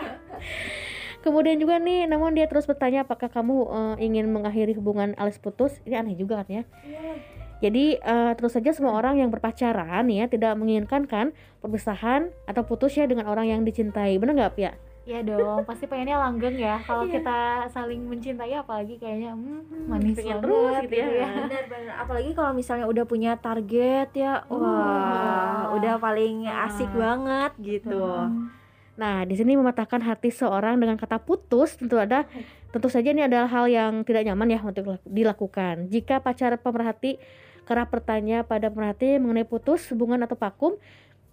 [1.19, 5.75] Kemudian juga nih, namun dia terus bertanya apakah kamu uh, ingin mengakhiri hubungan alias putus?
[5.84, 6.63] Ini aneh juga kan ya.
[6.88, 7.19] Yeah.
[7.60, 12.95] Jadi uh, terus saja semua orang yang berpacaran ya tidak menginginkan kan perpisahan atau putus
[12.95, 14.15] ya dengan orang yang dicintai.
[14.15, 14.71] Benar nggak Pia?
[15.09, 16.77] Iya dong, pasti pengennya langgeng ya.
[16.85, 17.17] Kalau iya.
[17.17, 17.39] kita
[17.73, 21.07] saling mencintai apalagi kayaknya hmm, manis banget terus gitu ya.
[21.09, 21.29] ya.
[21.49, 21.95] Benar-benar.
[22.05, 27.97] Apalagi kalau misalnya udah punya target ya, wah, wah udah paling asik banget gitu.
[27.97, 28.53] Hmm.
[29.01, 32.29] Nah, di sini mematahkan hati seorang dengan kata putus tentu ada
[32.69, 35.89] tentu saja ini adalah hal yang tidak nyaman ya untuk dilakukan.
[35.89, 37.17] Jika pacar pemerhati
[37.65, 40.77] kerap bertanya pada pemerhati mengenai putus, hubungan atau vakum,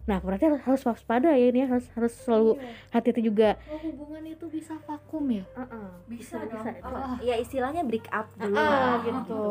[0.06, 1.66] Nah, berarti harus, waspada ya ini ya.
[1.66, 2.70] harus harus selalu iya.
[2.94, 3.58] hati-hati juga.
[3.66, 5.42] Oh, hubungan itu bisa vakum ya?
[5.58, 5.88] Uh -uh.
[6.06, 6.86] Bisa, bisa, bisa.
[6.86, 9.44] Oh, ya istilahnya break up dulu uh, uh, gitu.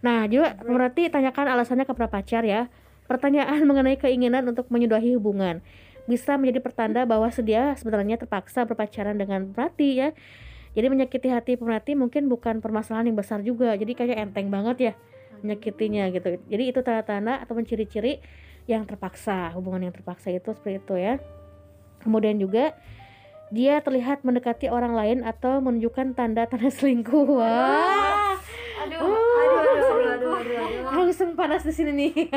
[0.00, 2.72] Nah, juga berarti tanyakan alasannya kepada pacar ya.
[3.04, 5.60] Pertanyaan mengenai keinginan untuk menyudahi hubungan
[6.02, 10.08] bisa menjadi pertanda bahwa sedia sebenarnya terpaksa berpacaran dengan pemerhati ya.
[10.72, 13.76] Jadi menyakiti hati pemerhati mungkin bukan permasalahan yang besar juga.
[13.76, 14.92] Jadi kayak enteng banget ya
[15.44, 16.38] menyakitinya gitu.
[16.48, 18.22] Jadi itu tanda-tanda atau ciri-ciri
[18.70, 21.14] yang terpaksa hubungan yang terpaksa itu seperti itu ya.
[22.02, 22.74] Kemudian juga
[23.52, 27.28] dia terlihat mendekati orang lain atau menunjukkan tanda-tanda selingkuh.
[27.38, 28.38] Wah.
[28.82, 32.12] Aduh, uh, aduh, aduh, aduh, aduh, aduh, langsung panas di sini nih.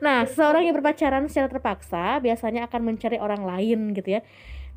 [0.00, 4.24] Nah seorang yang berpacaran secara terpaksa biasanya akan mencari orang lain gitu ya.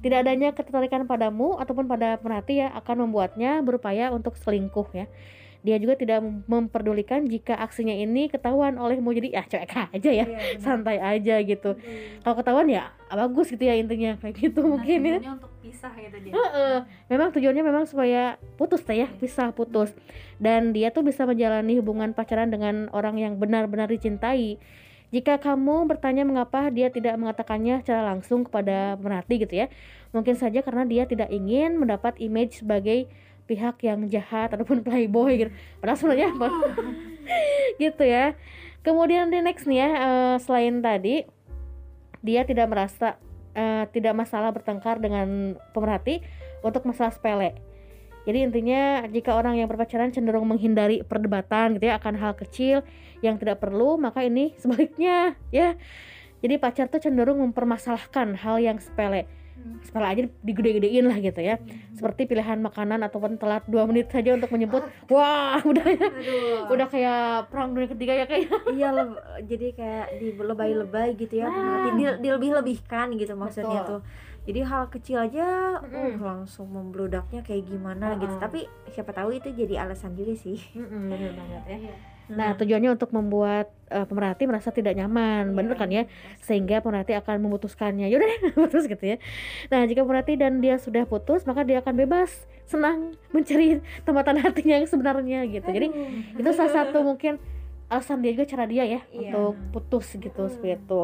[0.04, 5.08] Tidak adanya ketertarikan padamu ataupun pada pemerhati ya akan membuatnya berupaya untuk selingkuh ya
[5.64, 10.60] dia juga tidak memperdulikan jika aksinya ini ketahuan olehmu jadi ya cuek aja ya iya,
[10.60, 11.80] santai aja gitu.
[11.80, 12.20] Hmm.
[12.20, 15.18] kalau ketahuan ya bagus gitu ya intinya kayak gitu nah, mungkin ya.
[15.24, 16.34] untuk pisah gitu dia.
[16.36, 16.76] Uh -uh.
[17.08, 19.96] memang tujuannya memang supaya putus teh ya pisah putus.
[20.42, 24.60] Dan dia tuh bisa menjalani hubungan pacaran dengan orang yang benar-benar dicintai.
[25.14, 29.70] Jika kamu bertanya mengapa dia tidak mengatakannya secara langsung kepada merhati gitu ya
[30.10, 33.10] mungkin saja karena dia tidak ingin mendapat image sebagai
[33.46, 35.52] pihak yang jahat ataupun playboy gitu.
[35.80, 36.30] Padahal sebenarnya
[37.84, 38.26] gitu ya.
[38.84, 41.24] Kemudian di next nih ya uh, selain tadi
[42.24, 43.20] dia tidak merasa
[43.56, 46.24] uh, tidak masalah bertengkar dengan pemerhati
[46.64, 47.56] untuk masalah sepele.
[48.24, 52.80] Jadi intinya jika orang yang berpacaran cenderung menghindari perdebatan gitu ya akan hal kecil
[53.20, 55.76] yang tidak perlu maka ini sebaliknya ya.
[56.44, 59.28] Jadi pacar tuh cenderung mempermasalahkan hal yang sepele
[59.84, 61.56] setelah aja digede-gedein lah gitu ya.
[61.60, 61.92] Hmm.
[61.94, 66.08] seperti pilihan makanan ataupun telat dua menit saja untuk menyebut wah udah ya.
[66.68, 68.50] Udah kayak perang dunia ketiga ya kayak.
[68.74, 68.90] Iya
[69.46, 71.94] jadi kayak di lebay-lebay gitu ya nah.
[71.94, 74.00] di, di lebih-lebihkan gitu maksudnya Betul.
[74.00, 74.02] tuh.
[74.44, 79.40] Jadi hal kecil aja mm uh, langsung membludaknya kayak gimana uh gitu tapi siapa tahu
[79.40, 80.60] itu jadi alasan juga sih.
[80.76, 81.78] Mm -mm, benar banget ya.
[81.88, 82.13] Iya.
[82.32, 85.56] Nah, tujuannya untuk membuat uh, pemerhati merasa tidak nyaman, yeah.
[85.56, 86.08] bener kan ya?
[86.40, 88.08] Sehingga pemerhati akan memutuskannya.
[88.08, 89.18] Yaudah deh, putus gitu ya.
[89.68, 94.76] Nah, jika pemerhati dan dia sudah putus, maka dia akan bebas, senang mencari tempatan hatinya
[94.80, 95.68] yang sebenarnya gitu.
[95.68, 95.88] Jadi,
[96.40, 97.42] itu salah satu mungkin
[97.92, 99.30] alasan dia juga cara dia ya yeah.
[99.30, 100.52] untuk putus gitu hmm.
[100.52, 101.04] seperti itu.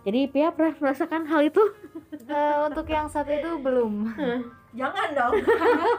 [0.00, 1.60] Jadi Pia pernah merasakan hal itu?
[2.24, 4.08] Uh, untuk yang satu itu belum.
[4.72, 5.34] Jangan dong.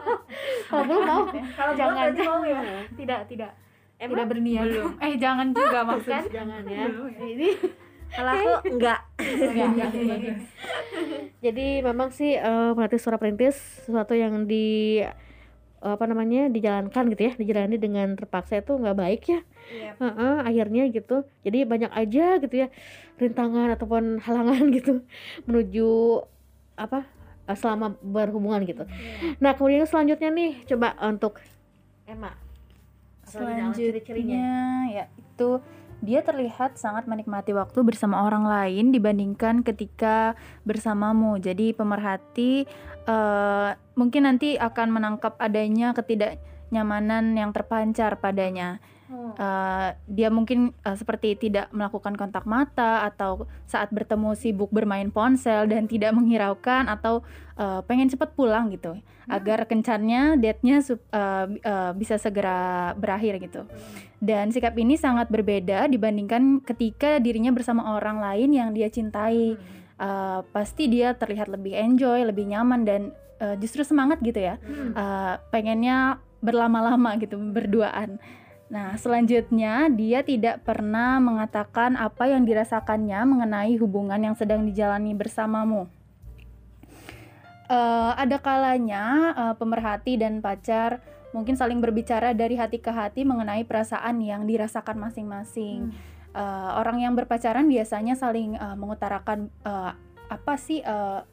[0.73, 1.21] Kalau belum mau.
[1.29, 2.61] Kalau jangan mau ya.
[2.97, 3.51] Tidak, tidak.
[4.01, 4.17] Emang?
[4.17, 4.65] Tidak berniat.
[4.65, 4.91] Belum.
[5.05, 6.23] Eh jangan juga maksudnya.
[6.25, 6.85] Jangan ya.
[7.21, 7.49] Ini
[8.17, 8.99] kalau aku enggak.
[9.21, 9.89] enggak,
[11.45, 14.99] Jadi memang sih uh, melatih suara perintis sesuatu yang di
[15.81, 19.41] apa namanya dijalankan gitu ya dijalani dengan terpaksa itu nggak baik ya
[19.73, 19.97] yep.
[19.97, 22.67] uh -uh, akhirnya gitu jadi banyak aja gitu ya
[23.17, 25.01] rintangan ataupun halangan gitu
[25.49, 26.21] menuju
[26.77, 27.09] apa
[27.57, 29.33] selama berhubungan gitu yeah.
[29.41, 31.41] nah kemudian selanjutnya nih coba untuk
[32.05, 32.50] Emma
[33.31, 34.51] selanjutnya
[34.91, 35.63] ya itu
[36.01, 40.33] dia terlihat sangat menikmati waktu bersama orang lain dibandingkan ketika
[40.65, 41.37] bersamamu.
[41.37, 42.65] Jadi pemerhati
[43.05, 48.81] uh, mungkin nanti akan menangkap adanya ketidaknyamanan yang terpancar padanya.
[49.11, 55.67] Uh, dia mungkin uh, seperti tidak melakukan kontak mata atau saat bertemu sibuk bermain ponsel
[55.67, 57.19] dan tidak menghiraukan atau
[57.59, 59.27] uh, pengen cepat pulang gitu hmm.
[59.27, 60.95] agar kencannya date-nya uh,
[61.51, 63.67] uh, bisa segera berakhir gitu.
[64.23, 69.59] Dan sikap ini sangat berbeda dibandingkan ketika dirinya bersama orang lain yang dia cintai.
[70.01, 73.01] Uh, pasti dia terlihat lebih enjoy, lebih nyaman dan
[73.37, 74.57] uh, justru semangat gitu ya.
[74.97, 78.17] Uh, pengennya berlama-lama gitu berduaan.
[78.71, 85.91] Nah, selanjutnya dia tidak pernah mengatakan apa yang dirasakannya mengenai hubungan yang sedang dijalani bersamamu.
[87.67, 93.63] Uh, ada kalanya uh, pemerhati dan pacar mungkin saling berbicara dari hati ke hati mengenai
[93.67, 95.91] perasaan yang dirasakan masing-masing.
[95.91, 95.95] Hmm.
[96.31, 99.91] Uh, orang yang berpacaran biasanya saling uh, mengutarakan uh,
[100.31, 101.27] apa sih uh,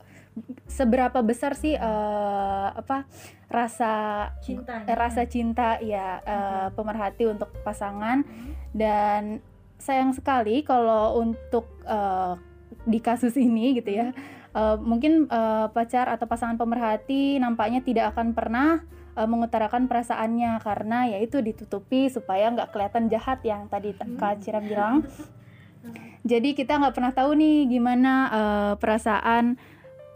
[0.69, 3.09] seberapa besar sih uh, apa
[3.49, 3.93] rasa
[4.45, 8.25] cinta eh, rasa cinta ya uh, pemerhati untuk pasangan.
[8.73, 9.41] Dan
[9.79, 12.37] sayang sekali kalau untuk uh,
[12.85, 14.13] di kasus ini gitu ya
[14.55, 18.83] uh, mungkin uh, pacar atau pasangan pemerhati nampaknya tidak akan pernah
[19.15, 24.63] uh, mengutarakan perasaannya karena ya itu ditutupi supaya nggak kelihatan jahat yang tadi Kak Cira
[24.63, 25.05] bilang.
[26.31, 29.57] Jadi kita nggak pernah tahu nih gimana uh, perasaan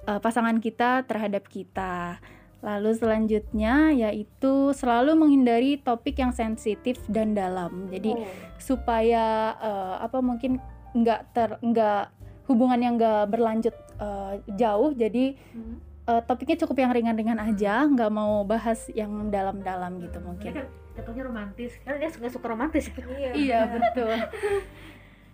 [0.06, 2.18] uh, pasangan kita terhadap kita.
[2.62, 7.90] Lalu selanjutnya yaitu selalu menghindari topik yang sensitif dan dalam.
[7.90, 8.22] Jadi oh.
[8.62, 10.62] supaya uh, apa mungkin
[10.94, 12.14] nggak ter nggak
[12.46, 14.94] hubungan yang nggak berlanjut uh, jauh.
[14.94, 16.06] Jadi hmm.
[16.06, 20.62] uh, topiknya cukup yang ringan-ringan aja, nggak mau bahas yang dalam-dalam gitu mungkin.
[20.92, 22.92] Jatuhnya romantis, kan dia suka suka romantis.
[22.94, 24.12] Iya, iya betul.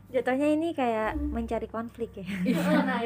[0.09, 1.29] jatuhnya ini kayak hmm.
[1.37, 2.27] mencari konflik ya.
[2.49, 2.65] Iya.
[2.81, 2.99] Nah,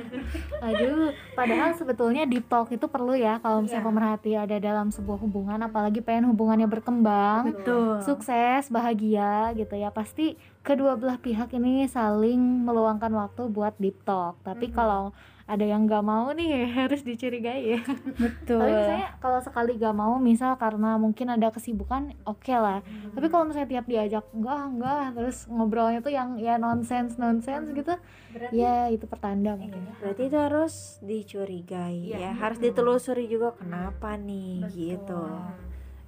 [0.70, 3.90] Aduh, padahal sebetulnya deep talk itu perlu ya kalau misalnya yeah.
[3.90, 7.98] pemerhati ada dalam sebuah hubungan, apalagi pengen hubungannya berkembang, Betul.
[8.06, 9.90] sukses, bahagia gitu ya.
[9.90, 14.38] Pasti kedua belah pihak ini saling meluangkan waktu buat deep talk.
[14.46, 14.76] Tapi -hmm.
[14.78, 15.10] kalau
[15.52, 17.80] ada yang nggak mau nih harus dicurigai ya
[18.16, 22.80] betul tapi misalnya kalau sekali nggak mau misal karena mungkin ada kesibukan oke okay lah
[22.80, 23.12] hmm.
[23.12, 27.76] tapi kalau misalnya tiap diajak enggak enggak terus ngobrolnya tuh yang ya nonsens nonsens hmm.
[27.76, 27.94] gitu
[28.32, 32.32] berarti, ya itu pertanda mungkin iya, berarti itu harus dicurigai ya, ya.
[32.32, 34.76] harus ditelusuri juga kenapa nih betul.
[34.78, 35.22] gitu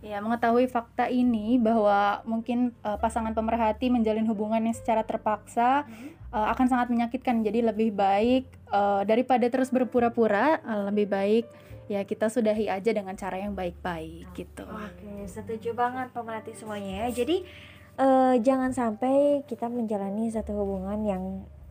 [0.04, 6.28] Ya, mengetahui fakta ini bahwa mungkin uh, pasangan pemerhati menjalin hubungan yang secara terpaksa hmm.
[6.28, 7.40] uh, akan sangat menyakitkan.
[7.40, 11.44] Jadi lebih baik uh, daripada terus berpura-pura, uh, lebih baik
[11.88, 14.68] ya kita sudahi aja dengan cara yang baik-baik gitu.
[14.68, 17.24] Oke, setuju banget pemerhati semuanya ya.
[17.24, 17.48] Jadi
[17.96, 21.24] uh, jangan sampai kita menjalani satu hubungan yang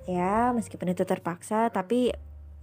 [0.09, 2.09] ya meskipun itu terpaksa tapi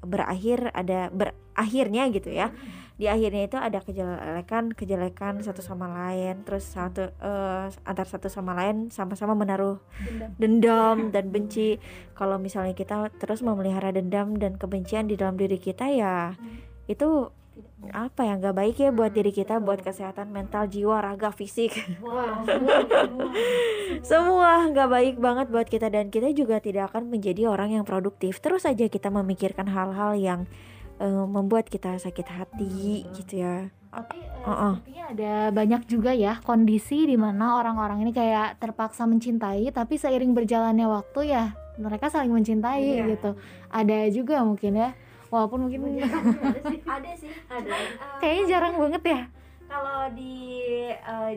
[0.03, 2.51] berakhir ada berakhirnya gitu ya.
[2.51, 8.28] Hmm di akhirnya itu ada kejelekan kejelekan satu sama lain terus satu uh, antar satu
[8.28, 11.80] sama lain sama-sama menaruh dendam, dendam dan benci.
[12.12, 16.92] Kalau misalnya kita terus memelihara dendam dan kebencian di dalam diri kita ya hmm.
[16.92, 17.32] itu
[17.90, 21.72] apa yang gak baik ya buat diri kita buat kesehatan mental jiwa raga fisik.
[24.11, 28.44] Semua nggak baik banget buat kita dan kita juga tidak akan menjadi orang yang produktif.
[28.44, 30.44] Terus saja kita memikirkan hal-hal yang
[31.01, 33.12] uh, membuat kita sakit hati hmm.
[33.16, 33.72] gitu ya.
[33.90, 34.74] Tapi uh, uh -uh.
[34.78, 40.36] sepertinya ada banyak juga ya kondisi di mana orang-orang ini kayak terpaksa mencintai tapi seiring
[40.36, 41.44] berjalannya waktu ya
[41.80, 43.09] mereka saling mencintai yeah.
[43.16, 43.30] gitu.
[43.72, 44.90] Ada juga mungkin ya.
[45.30, 47.70] Walaupun mungkin ada sih, ada sih, ada.
[47.70, 49.20] Uh, Kayaknya jarang banget ya.
[49.70, 50.34] Kalau di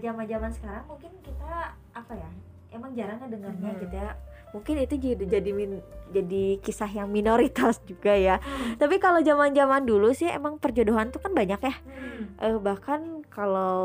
[0.01, 2.30] zaman-zaman uh, sekarang mungkin kita apa ya?
[2.74, 3.82] Emang jarang ngedengarnya hmm.
[3.86, 4.18] gitu ya
[4.54, 5.82] mungkin itu jadi jadi min,
[6.14, 8.78] jadi kisah yang minoritas juga ya hmm.
[8.78, 12.38] tapi kalau zaman zaman dulu sih emang perjodohan tuh kan banyak ya hmm.
[12.39, 13.84] uh, bahkan kalau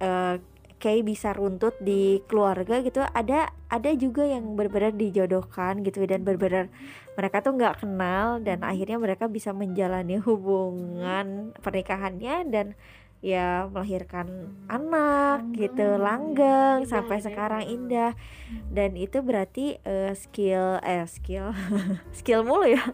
[0.00, 0.36] uh,
[0.76, 6.68] kayak bisa runtut di keluarga gitu ada ada juga yang benar-benar dijodohkan gitu dan benar-benar
[7.16, 12.76] mereka tuh nggak kenal dan akhirnya mereka bisa menjalani hubungan pernikahannya dan
[13.26, 18.14] ya melahirkan anak gitu langgeng indah, sampai sekarang indah.
[18.70, 21.50] Dan itu berarti uh, skill eh skill
[22.22, 22.86] skill mulu ya.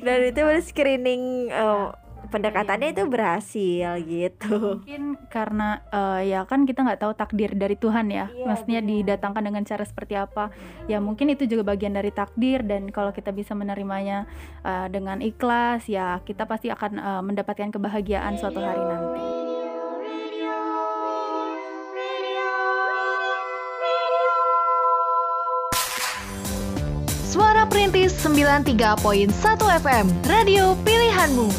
[0.00, 1.92] Dan itu berarti screening uh,
[2.32, 4.80] pendekatannya itu berhasil gitu.
[4.80, 8.32] Mungkin karena uh, ya kan kita nggak tahu takdir dari Tuhan ya.
[8.32, 8.90] Iya, maksudnya bener.
[9.04, 10.50] didatangkan dengan cara seperti apa.
[10.90, 12.64] Ya mungkin itu juga bagian dari takdir.
[12.64, 14.24] Dan kalau kita bisa menerimanya
[14.64, 19.55] uh, dengan ikhlas ya kita pasti akan uh, mendapatkan kebahagiaan suatu hari nanti.
[27.36, 29.28] Suara Perintis 93.1
[29.84, 31.52] FM, radio pilihanmu.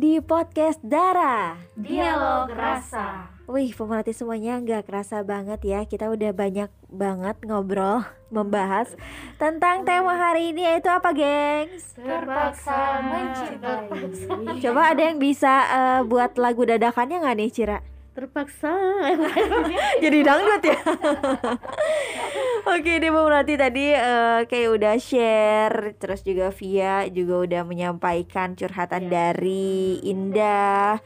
[0.00, 3.28] di podcast Dara Dialog Rasa.
[3.44, 8.96] Wih, pemerhati semuanya nggak kerasa banget ya Kita udah banyak banget ngobrol, membahas
[9.36, 11.92] Tentang tema hari ini yaitu apa, gengs?
[11.92, 14.56] Terpaksa mencintai.
[14.64, 17.78] Coba ada yang bisa eh, buat lagu dadakannya nggak nih, Cira?
[18.20, 18.76] Terpaksa.
[20.04, 20.80] Jadi dangdut ya.
[22.76, 29.08] Oke deh pemerhati tadi eh, kayak udah share Terus juga Via juga udah menyampaikan curhatan
[29.08, 31.00] dari Indah.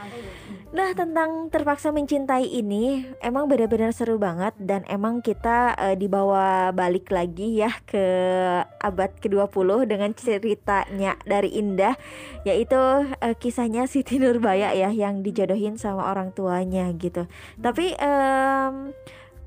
[0.71, 7.11] Nah tentang terpaksa mencintai ini emang benar-benar seru banget dan emang kita eh, dibawa balik
[7.13, 8.05] lagi ya ke
[8.81, 11.99] abad ke-20 dengan ceritanya dari Indah
[12.47, 12.79] yaitu
[13.21, 17.27] eh, kisahnya Siti Nurbaya ya yang dijodohin sama orang tuanya gitu.
[17.61, 18.95] Tapi em,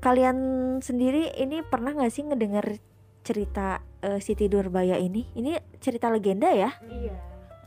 [0.04, 0.36] kalian
[0.84, 2.78] sendiri ini pernah nggak sih ngedenger
[3.24, 5.24] cerita eh, Siti Nurbaya ini?
[5.32, 6.68] Ini cerita legenda ya?
[6.84, 7.16] Iya.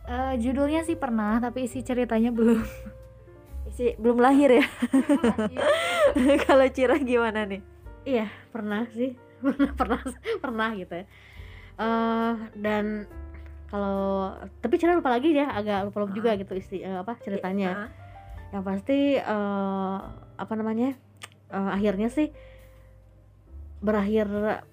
[0.08, 2.62] Eh, judulnya sih pernah, tapi isi ceritanya belum.
[3.74, 4.66] Isi belum lahir ya?
[6.48, 7.78] Kalau Cira gimana nih?
[8.08, 10.00] iya pernah sih pernah pernah
[10.40, 11.08] pernah gitu ya
[11.78, 13.06] Eh, dan
[13.70, 14.34] kalau
[14.66, 17.94] tapi cerita lupa lagi ya agak lupa lupa juga gitu isti eh, apa ceritanya
[18.50, 19.98] yang pasti eh,
[20.42, 20.98] apa namanya
[21.54, 22.34] eh, akhirnya sih
[23.78, 24.26] berakhir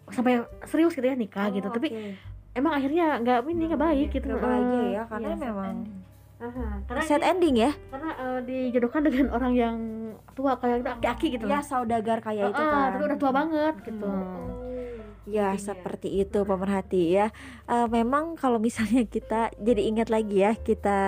[0.08, 0.32] sampai
[0.64, 2.16] serius gitu ya nikah gitu tapi
[2.52, 5.74] emang akhirnya nggak ini nggak baik gitu Nggak bahagia ya karena iya, memang
[6.40, 6.66] aha.
[6.86, 7.70] karena ini- ending ya?
[7.90, 9.76] karena eh, dijodohkan dengan orang yang
[10.32, 11.64] tua kayak aki-aki gitu Ya loh.
[11.64, 12.88] saudagar kayak itu Heeh, kan.
[12.90, 14.08] tapi udah tua banget gitu
[15.24, 15.56] Ya Intinya.
[15.56, 17.32] seperti itu pemerhati ya.
[17.64, 21.00] Eh, memang kalau misalnya kita jadi ingat lagi ya kita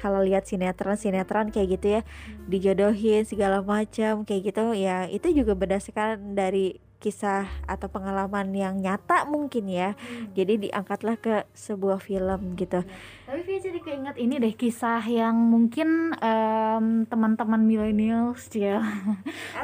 [0.00, 2.02] kalau lihat sinetron sinetron kayak gitu ya
[2.48, 9.24] dijodohin segala macam kayak gitu ya itu juga berdasarkan dari kisah atau pengalaman yang nyata
[9.24, 9.96] mungkin ya.
[10.36, 12.84] Jadi diangkatlah ke sebuah film gitu.
[13.24, 18.84] Tapi Via jadi keinget ini deh kisah yang mungkin em, teman-teman millennials ya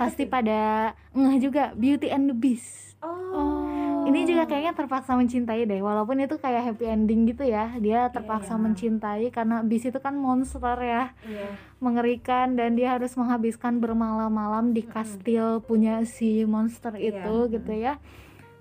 [0.01, 2.97] pasti pada ngeh juga Beauty and the Beast.
[3.05, 3.76] Oh.
[4.07, 7.75] Ini juga kayaknya terpaksa mencintai deh, walaupun itu kayak happy ending gitu ya.
[7.77, 8.63] Dia terpaksa Iya.
[8.63, 11.49] mencintai karena Beast itu kan monster ya, Iya.
[11.79, 17.19] mengerikan dan dia harus menghabiskan bermalam-malam di kastil punya si monster Iya.
[17.19, 17.99] itu gitu ya.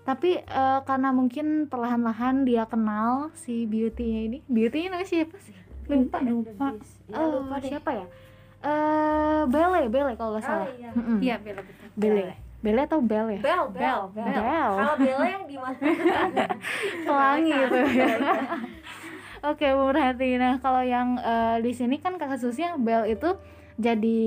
[0.01, 4.37] Tapi eh, karena mungkin perlahan-lahan dia kenal si Beauty-nya ini.
[4.45, 5.53] Beauty-nya namanya siapa sih?
[5.85, 6.73] Lupa, lupa.
[7.05, 7.69] Ya, Oh, lupa deh.
[7.69, 8.05] siapa ya?
[8.65, 10.65] Eh, Bele, Bele kalau nggak salah.
[10.73, 10.89] iya.
[10.89, 11.19] Mm-mm.
[11.21, 11.85] Iya, bela betul.
[11.93, 12.21] Bele.
[12.25, 13.39] Bele atau Bel ya?
[13.41, 14.33] Bel, bel, Bel.
[14.73, 15.77] Kalau Bella yang di mana?
[17.07, 18.07] pelangi gitu ya.
[19.53, 23.37] Oke, berarti nah kalau yang eh, di sini kan kasusnya Bel itu
[23.75, 24.21] jadi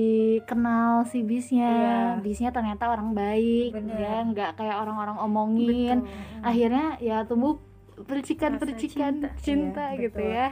[0.45, 1.97] kenal si bisnya, Iya.
[2.21, 3.97] bisnya ternyata orang baik, Bener.
[3.97, 5.97] ya nggak kayak orang-orang omongin.
[6.39, 7.57] Akhirnya ya tumbuh
[7.99, 10.31] percikan-percikan Rasa cinta, Iya, gitu betul.
[10.31, 10.47] ya.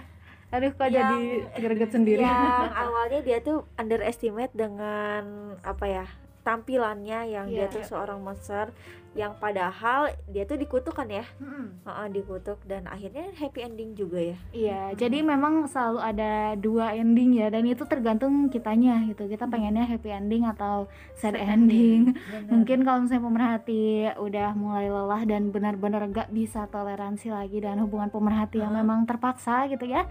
[0.48, 1.20] Aduh kok Yang- jadi
[1.62, 2.24] greget sendiri.
[2.26, 5.24] Yang awalnya dia tuh underestimate dengan
[5.62, 6.06] apa ya
[6.48, 7.74] tampilannya yang dia Iya.
[7.74, 8.72] tuh seorang monster
[9.12, 11.82] yang padahal dia tuh dikutukan ya Mm-mm.
[11.82, 17.34] Heeh, dikutuk dan akhirnya happy ending juga ya Iya, jadi memang selalu ada dua ending
[17.34, 19.26] ya dan itu tergantung kitanya gitu.
[19.26, 22.14] Kita pengennya happy ending atau sad, ending.
[22.54, 23.84] Mungkin kalau misalnya pemerhati
[24.16, 29.66] udah mulai lelah dan benar-benar gak bisa toleransi lagi dan hubungan pemerhati yang memang terpaksa
[29.66, 30.06] gitu ya.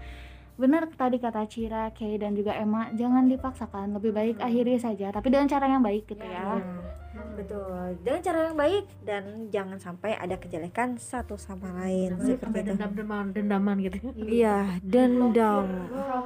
[0.57, 5.29] Benar tadi kata Cira, Kay dan juga Emma, jangan dipaksakan, lebih baik akhiri saja tapi
[5.29, 6.57] dengan cara yang baik gitu ya.
[7.37, 7.97] betul.
[8.01, 12.67] Dengan cara yang baik dan jangan sampai ada kejelekan satu sama lain sampai seperti itu.
[12.73, 13.97] dendam dendaman dendaman gitu.
[14.17, 14.81] Iya.
[14.81, 15.65] Dendam.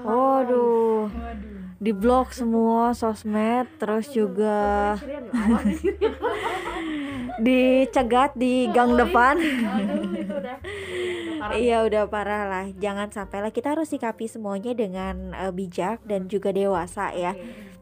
[0.08, 1.12] Waduh
[1.82, 4.94] di blok semua sosmed terus juga
[7.46, 9.36] dicegat di gang depan.
[11.52, 12.66] Iya udah parah lah.
[12.78, 17.34] Jangan sampai lah Kita harus sikapi semuanya dengan eh, bijak Dan juga dewasa ya.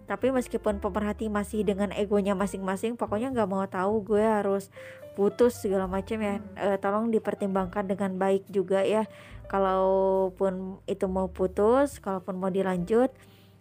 [0.08, 4.72] Tapi meskipun pemerhati masih dengan egonya masing-masing Pokoknya nggak mau tahu gue harus
[5.14, 6.39] putus segala macam ya.
[6.56, 9.06] Eh, Tolong dipertimbangkan dengan baik juga ya.
[9.52, 13.12] Kalaupun itu mau putus Kalaupun mau dilanjut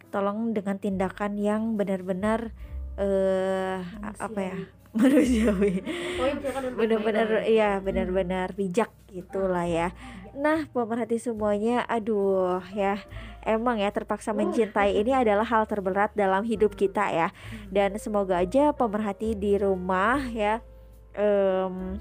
[0.09, 2.53] tolong dengan tindakan yang benar-benar
[2.99, 3.79] eh
[4.19, 4.59] apa ya?
[4.97, 5.85] Manusiawi.
[6.81, 9.93] Benar-benar iya benar-benar bijak gitulah ya.
[10.35, 12.99] Nah pemerhati semuanya aduh ya
[13.45, 17.29] emang ya terpaksa mencintai ini adalah hal terberat dalam hidup kita ya.
[17.69, 20.65] Dan semoga aja pemerhati di rumah ya
[21.15, 22.01] um,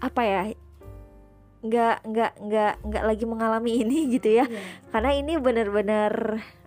[0.00, 0.40] apa ya
[1.66, 4.46] nggak nggak nggak nggak lagi mengalami ini gitu ya.
[4.90, 6.12] Karena ini benar-benar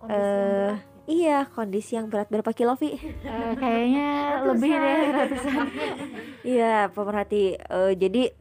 [0.08, 0.72] eh
[1.10, 2.28] iya kondisi yang berat.
[2.30, 2.94] Berapa kilo Vi?
[2.96, 4.08] Eh, kayaknya
[4.46, 5.56] lebih deh ratusan.
[6.44, 8.32] Iya pemerhati Eh, jadi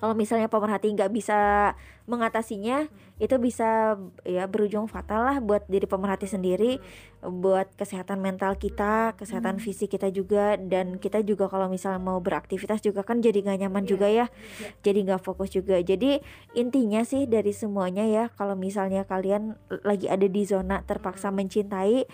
[0.00, 1.72] kalau misalnya pemerhati nggak bisa
[2.10, 2.90] mengatasinya
[3.22, 3.94] itu bisa
[4.26, 6.82] ya berujung fatal lah buat diri pemerhati sendiri
[7.22, 12.82] buat kesehatan mental kita kesehatan fisik kita juga dan kita juga kalau misalnya mau beraktivitas
[12.82, 14.26] juga kan jadi nggak nyaman juga ya
[14.80, 15.78] jadi nggak fokus juga.
[15.78, 16.18] Jadi
[16.56, 19.54] intinya sih dari semuanya ya kalau misalnya kalian
[19.84, 22.08] lagi ada di zona terpaksa mencintai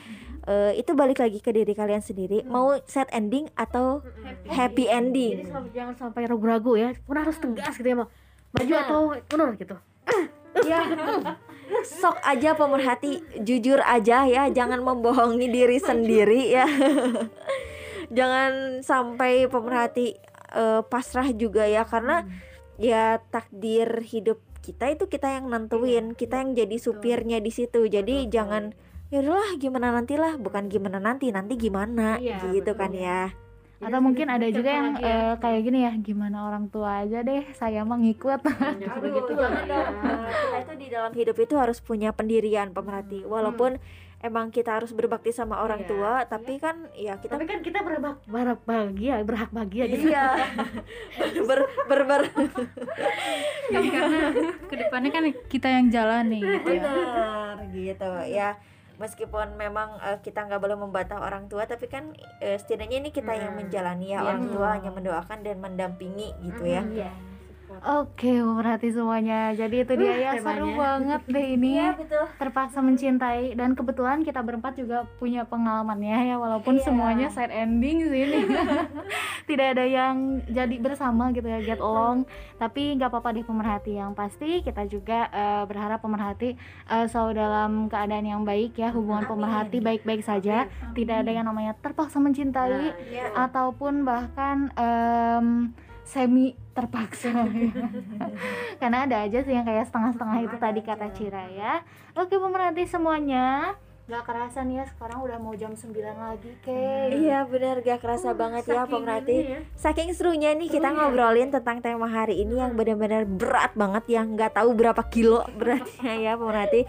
[0.46, 2.42] eh, itu balik lagi ke diri kalian sendiri.
[2.44, 4.02] Mau sad ending atau
[4.50, 5.46] happy ending?
[5.46, 6.92] Jadi jangan sampai ragu-ragu ya.
[7.06, 8.08] Pun harus tegas gitu ya, mau
[8.56, 8.84] maju Benar.
[8.88, 9.76] atau mundur gitu.
[10.70, 10.80] ya.
[11.84, 16.66] Sok aja pemerhati jujur aja ya jangan membohongi diri sendiri ya.
[18.06, 20.14] Jangan sampai pemerhati
[20.54, 22.22] eh, pasrah juga ya karena
[22.78, 27.82] ya takdir hidup kita itu kita yang nentuin kita yang jadi supirnya di situ.
[27.90, 28.70] Jadi jangan
[29.10, 32.78] ya udahlah gimana nantilah bukan gimana nanti nanti gimana Iya, gitu betul.
[32.78, 33.30] kan ya
[33.78, 35.04] atau mungkin ada juga yang ya.
[35.04, 38.72] eh, kayak gini ya gimana orang tua aja deh saya mah ngikut lah.
[38.74, 39.54] jangan dong.
[40.42, 43.76] kita itu di dalam hidup itu harus punya pendirian pemerhati walaupun
[44.18, 45.88] emang kita harus berbakti sama orang Iya.
[45.88, 50.08] tua tapi kan ya kita Tapi kan kita berhak berhak bahagia, berhak bahagia gitu.
[50.08, 50.26] iya
[51.48, 52.22] ber ber ber
[53.66, 54.18] Jadi karena
[54.62, 56.80] ke depannya kan kita yang jalan nih gitu ya.
[56.80, 58.50] benar gitu ya
[58.96, 63.32] meskipun memang eh, kita nggak boleh membantah orang tua tapi kan eh, setidaknya ini kita
[63.32, 64.26] yang menjalani ya Iya.
[64.26, 67.12] orang tua hanya mendoakan dan mendampingi gitu ya Iya.
[67.78, 69.50] Oke, pemerhati semuanya.
[69.50, 70.78] Jadi itu dia ya seru temanya.
[70.78, 71.70] banget deh ini.
[71.74, 76.84] Iya, betul Terpaksa mencintai dan kebetulan kita berempat juga punya pengalamannya ya walaupun Iya.
[76.84, 78.40] semuanya side ending sih ini.
[79.46, 80.16] Tidak ada yang
[80.46, 82.24] jadi bersama gitu ya get along.
[82.54, 86.56] Tapi nggak apa-apa deh pemerhati yang pasti kita juga eh, berharap pemerhati
[86.86, 90.64] eh, selalu dalam keadaan yang baik ya hubungan pemerhati baik-baik saja.
[90.90, 93.30] Tidak ada yang namanya terpaksa mencintai Iya.
[93.36, 95.70] ataupun bahkan em,
[96.02, 97.32] semi terpaksa.
[98.80, 101.80] Karena ada aja sih yang kayak setengah-setengah itu tadi kata Cira ya.
[102.12, 103.74] Oke pemerhati semuanya.
[104.06, 107.10] Gak kerasa nih ya sekarang udah mau jam 9 lagi ke.
[107.10, 107.82] Iya benar.
[107.82, 109.60] Gak kerasa banget ya pemerhati ya.
[109.74, 114.54] Saking serunya nih kita ngobrolin tentang tema hari ini yang benar-benar berat banget yang nggak
[114.54, 116.86] tahu berapa kilo beratnya ya pemerhati.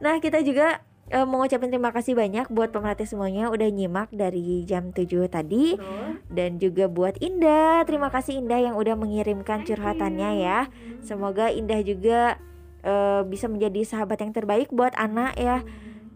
[0.00, 0.80] Nah kita juga
[1.14, 5.78] eh, mau ngucapin terima kasih banyak buat pemerhati semuanya udah nyimak dari jam 7 tadi
[6.26, 7.86] dan juga buat Indah.
[7.86, 10.66] Terima kasih Indah yang udah mengirimkan curhatannya ya.
[11.06, 12.42] Semoga Indah juga
[12.82, 15.62] eh, bisa menjadi sahabat yang terbaik buat anak ya.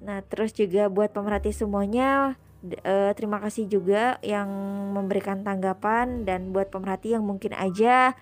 [0.02, 2.34] Nah, terus juga buat pemerhati semuanya
[2.66, 4.50] eh, terima kasih juga yang
[4.90, 8.18] memberikan tanggapan dan buat pemerhati yang mungkin aja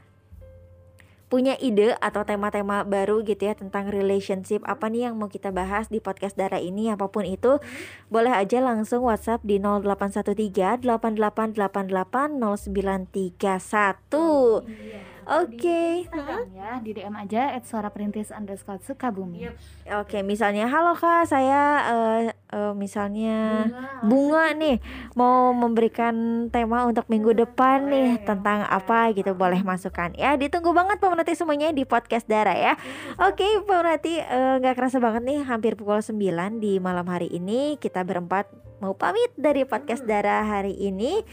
[1.27, 5.91] punya ide atau tema-tema baru gitu ya tentang relationship apa nih yang mau kita bahas
[5.91, 6.95] di podcast Dara ini?
[6.95, 7.59] Apa pun itu
[8.07, 17.67] boleh aja langsung WhatsApp di 0813 8888 0931 Oke, Instagram ya di DM aja at
[17.67, 19.51] suara perintis underscore sukabumi.
[19.99, 23.67] Oke misalnya halo kak saya eh, eh, misalnya
[24.07, 24.55] bunga.
[24.55, 24.79] nih
[25.19, 29.67] mau memberikan tema untuk minggu depan nih tentang apa gitu boleh.
[29.67, 30.15] masukkan.
[30.15, 32.79] Ya ditunggu banget pemerhati semuanya di podcast Dara ya.
[33.19, 38.07] Oke pemerhati eh, nggak kerasa banget nih hampir pukul 9 di malam hari ini kita
[38.07, 38.47] berempat
[38.79, 41.27] mau pamit dari podcast Dara hari ini.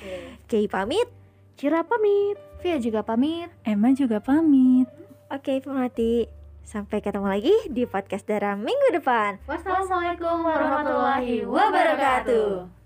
[0.50, 1.06] Kay pamit.
[1.54, 2.53] Cira pamit.
[2.64, 4.88] Via juga pamit Emma juga pamit.
[5.28, 6.32] oke pemerhati
[6.64, 12.83] sampai ketemu lagi di podcast Dara minggu depan Wassalamualaikum warahmatullahi wabarakatuh.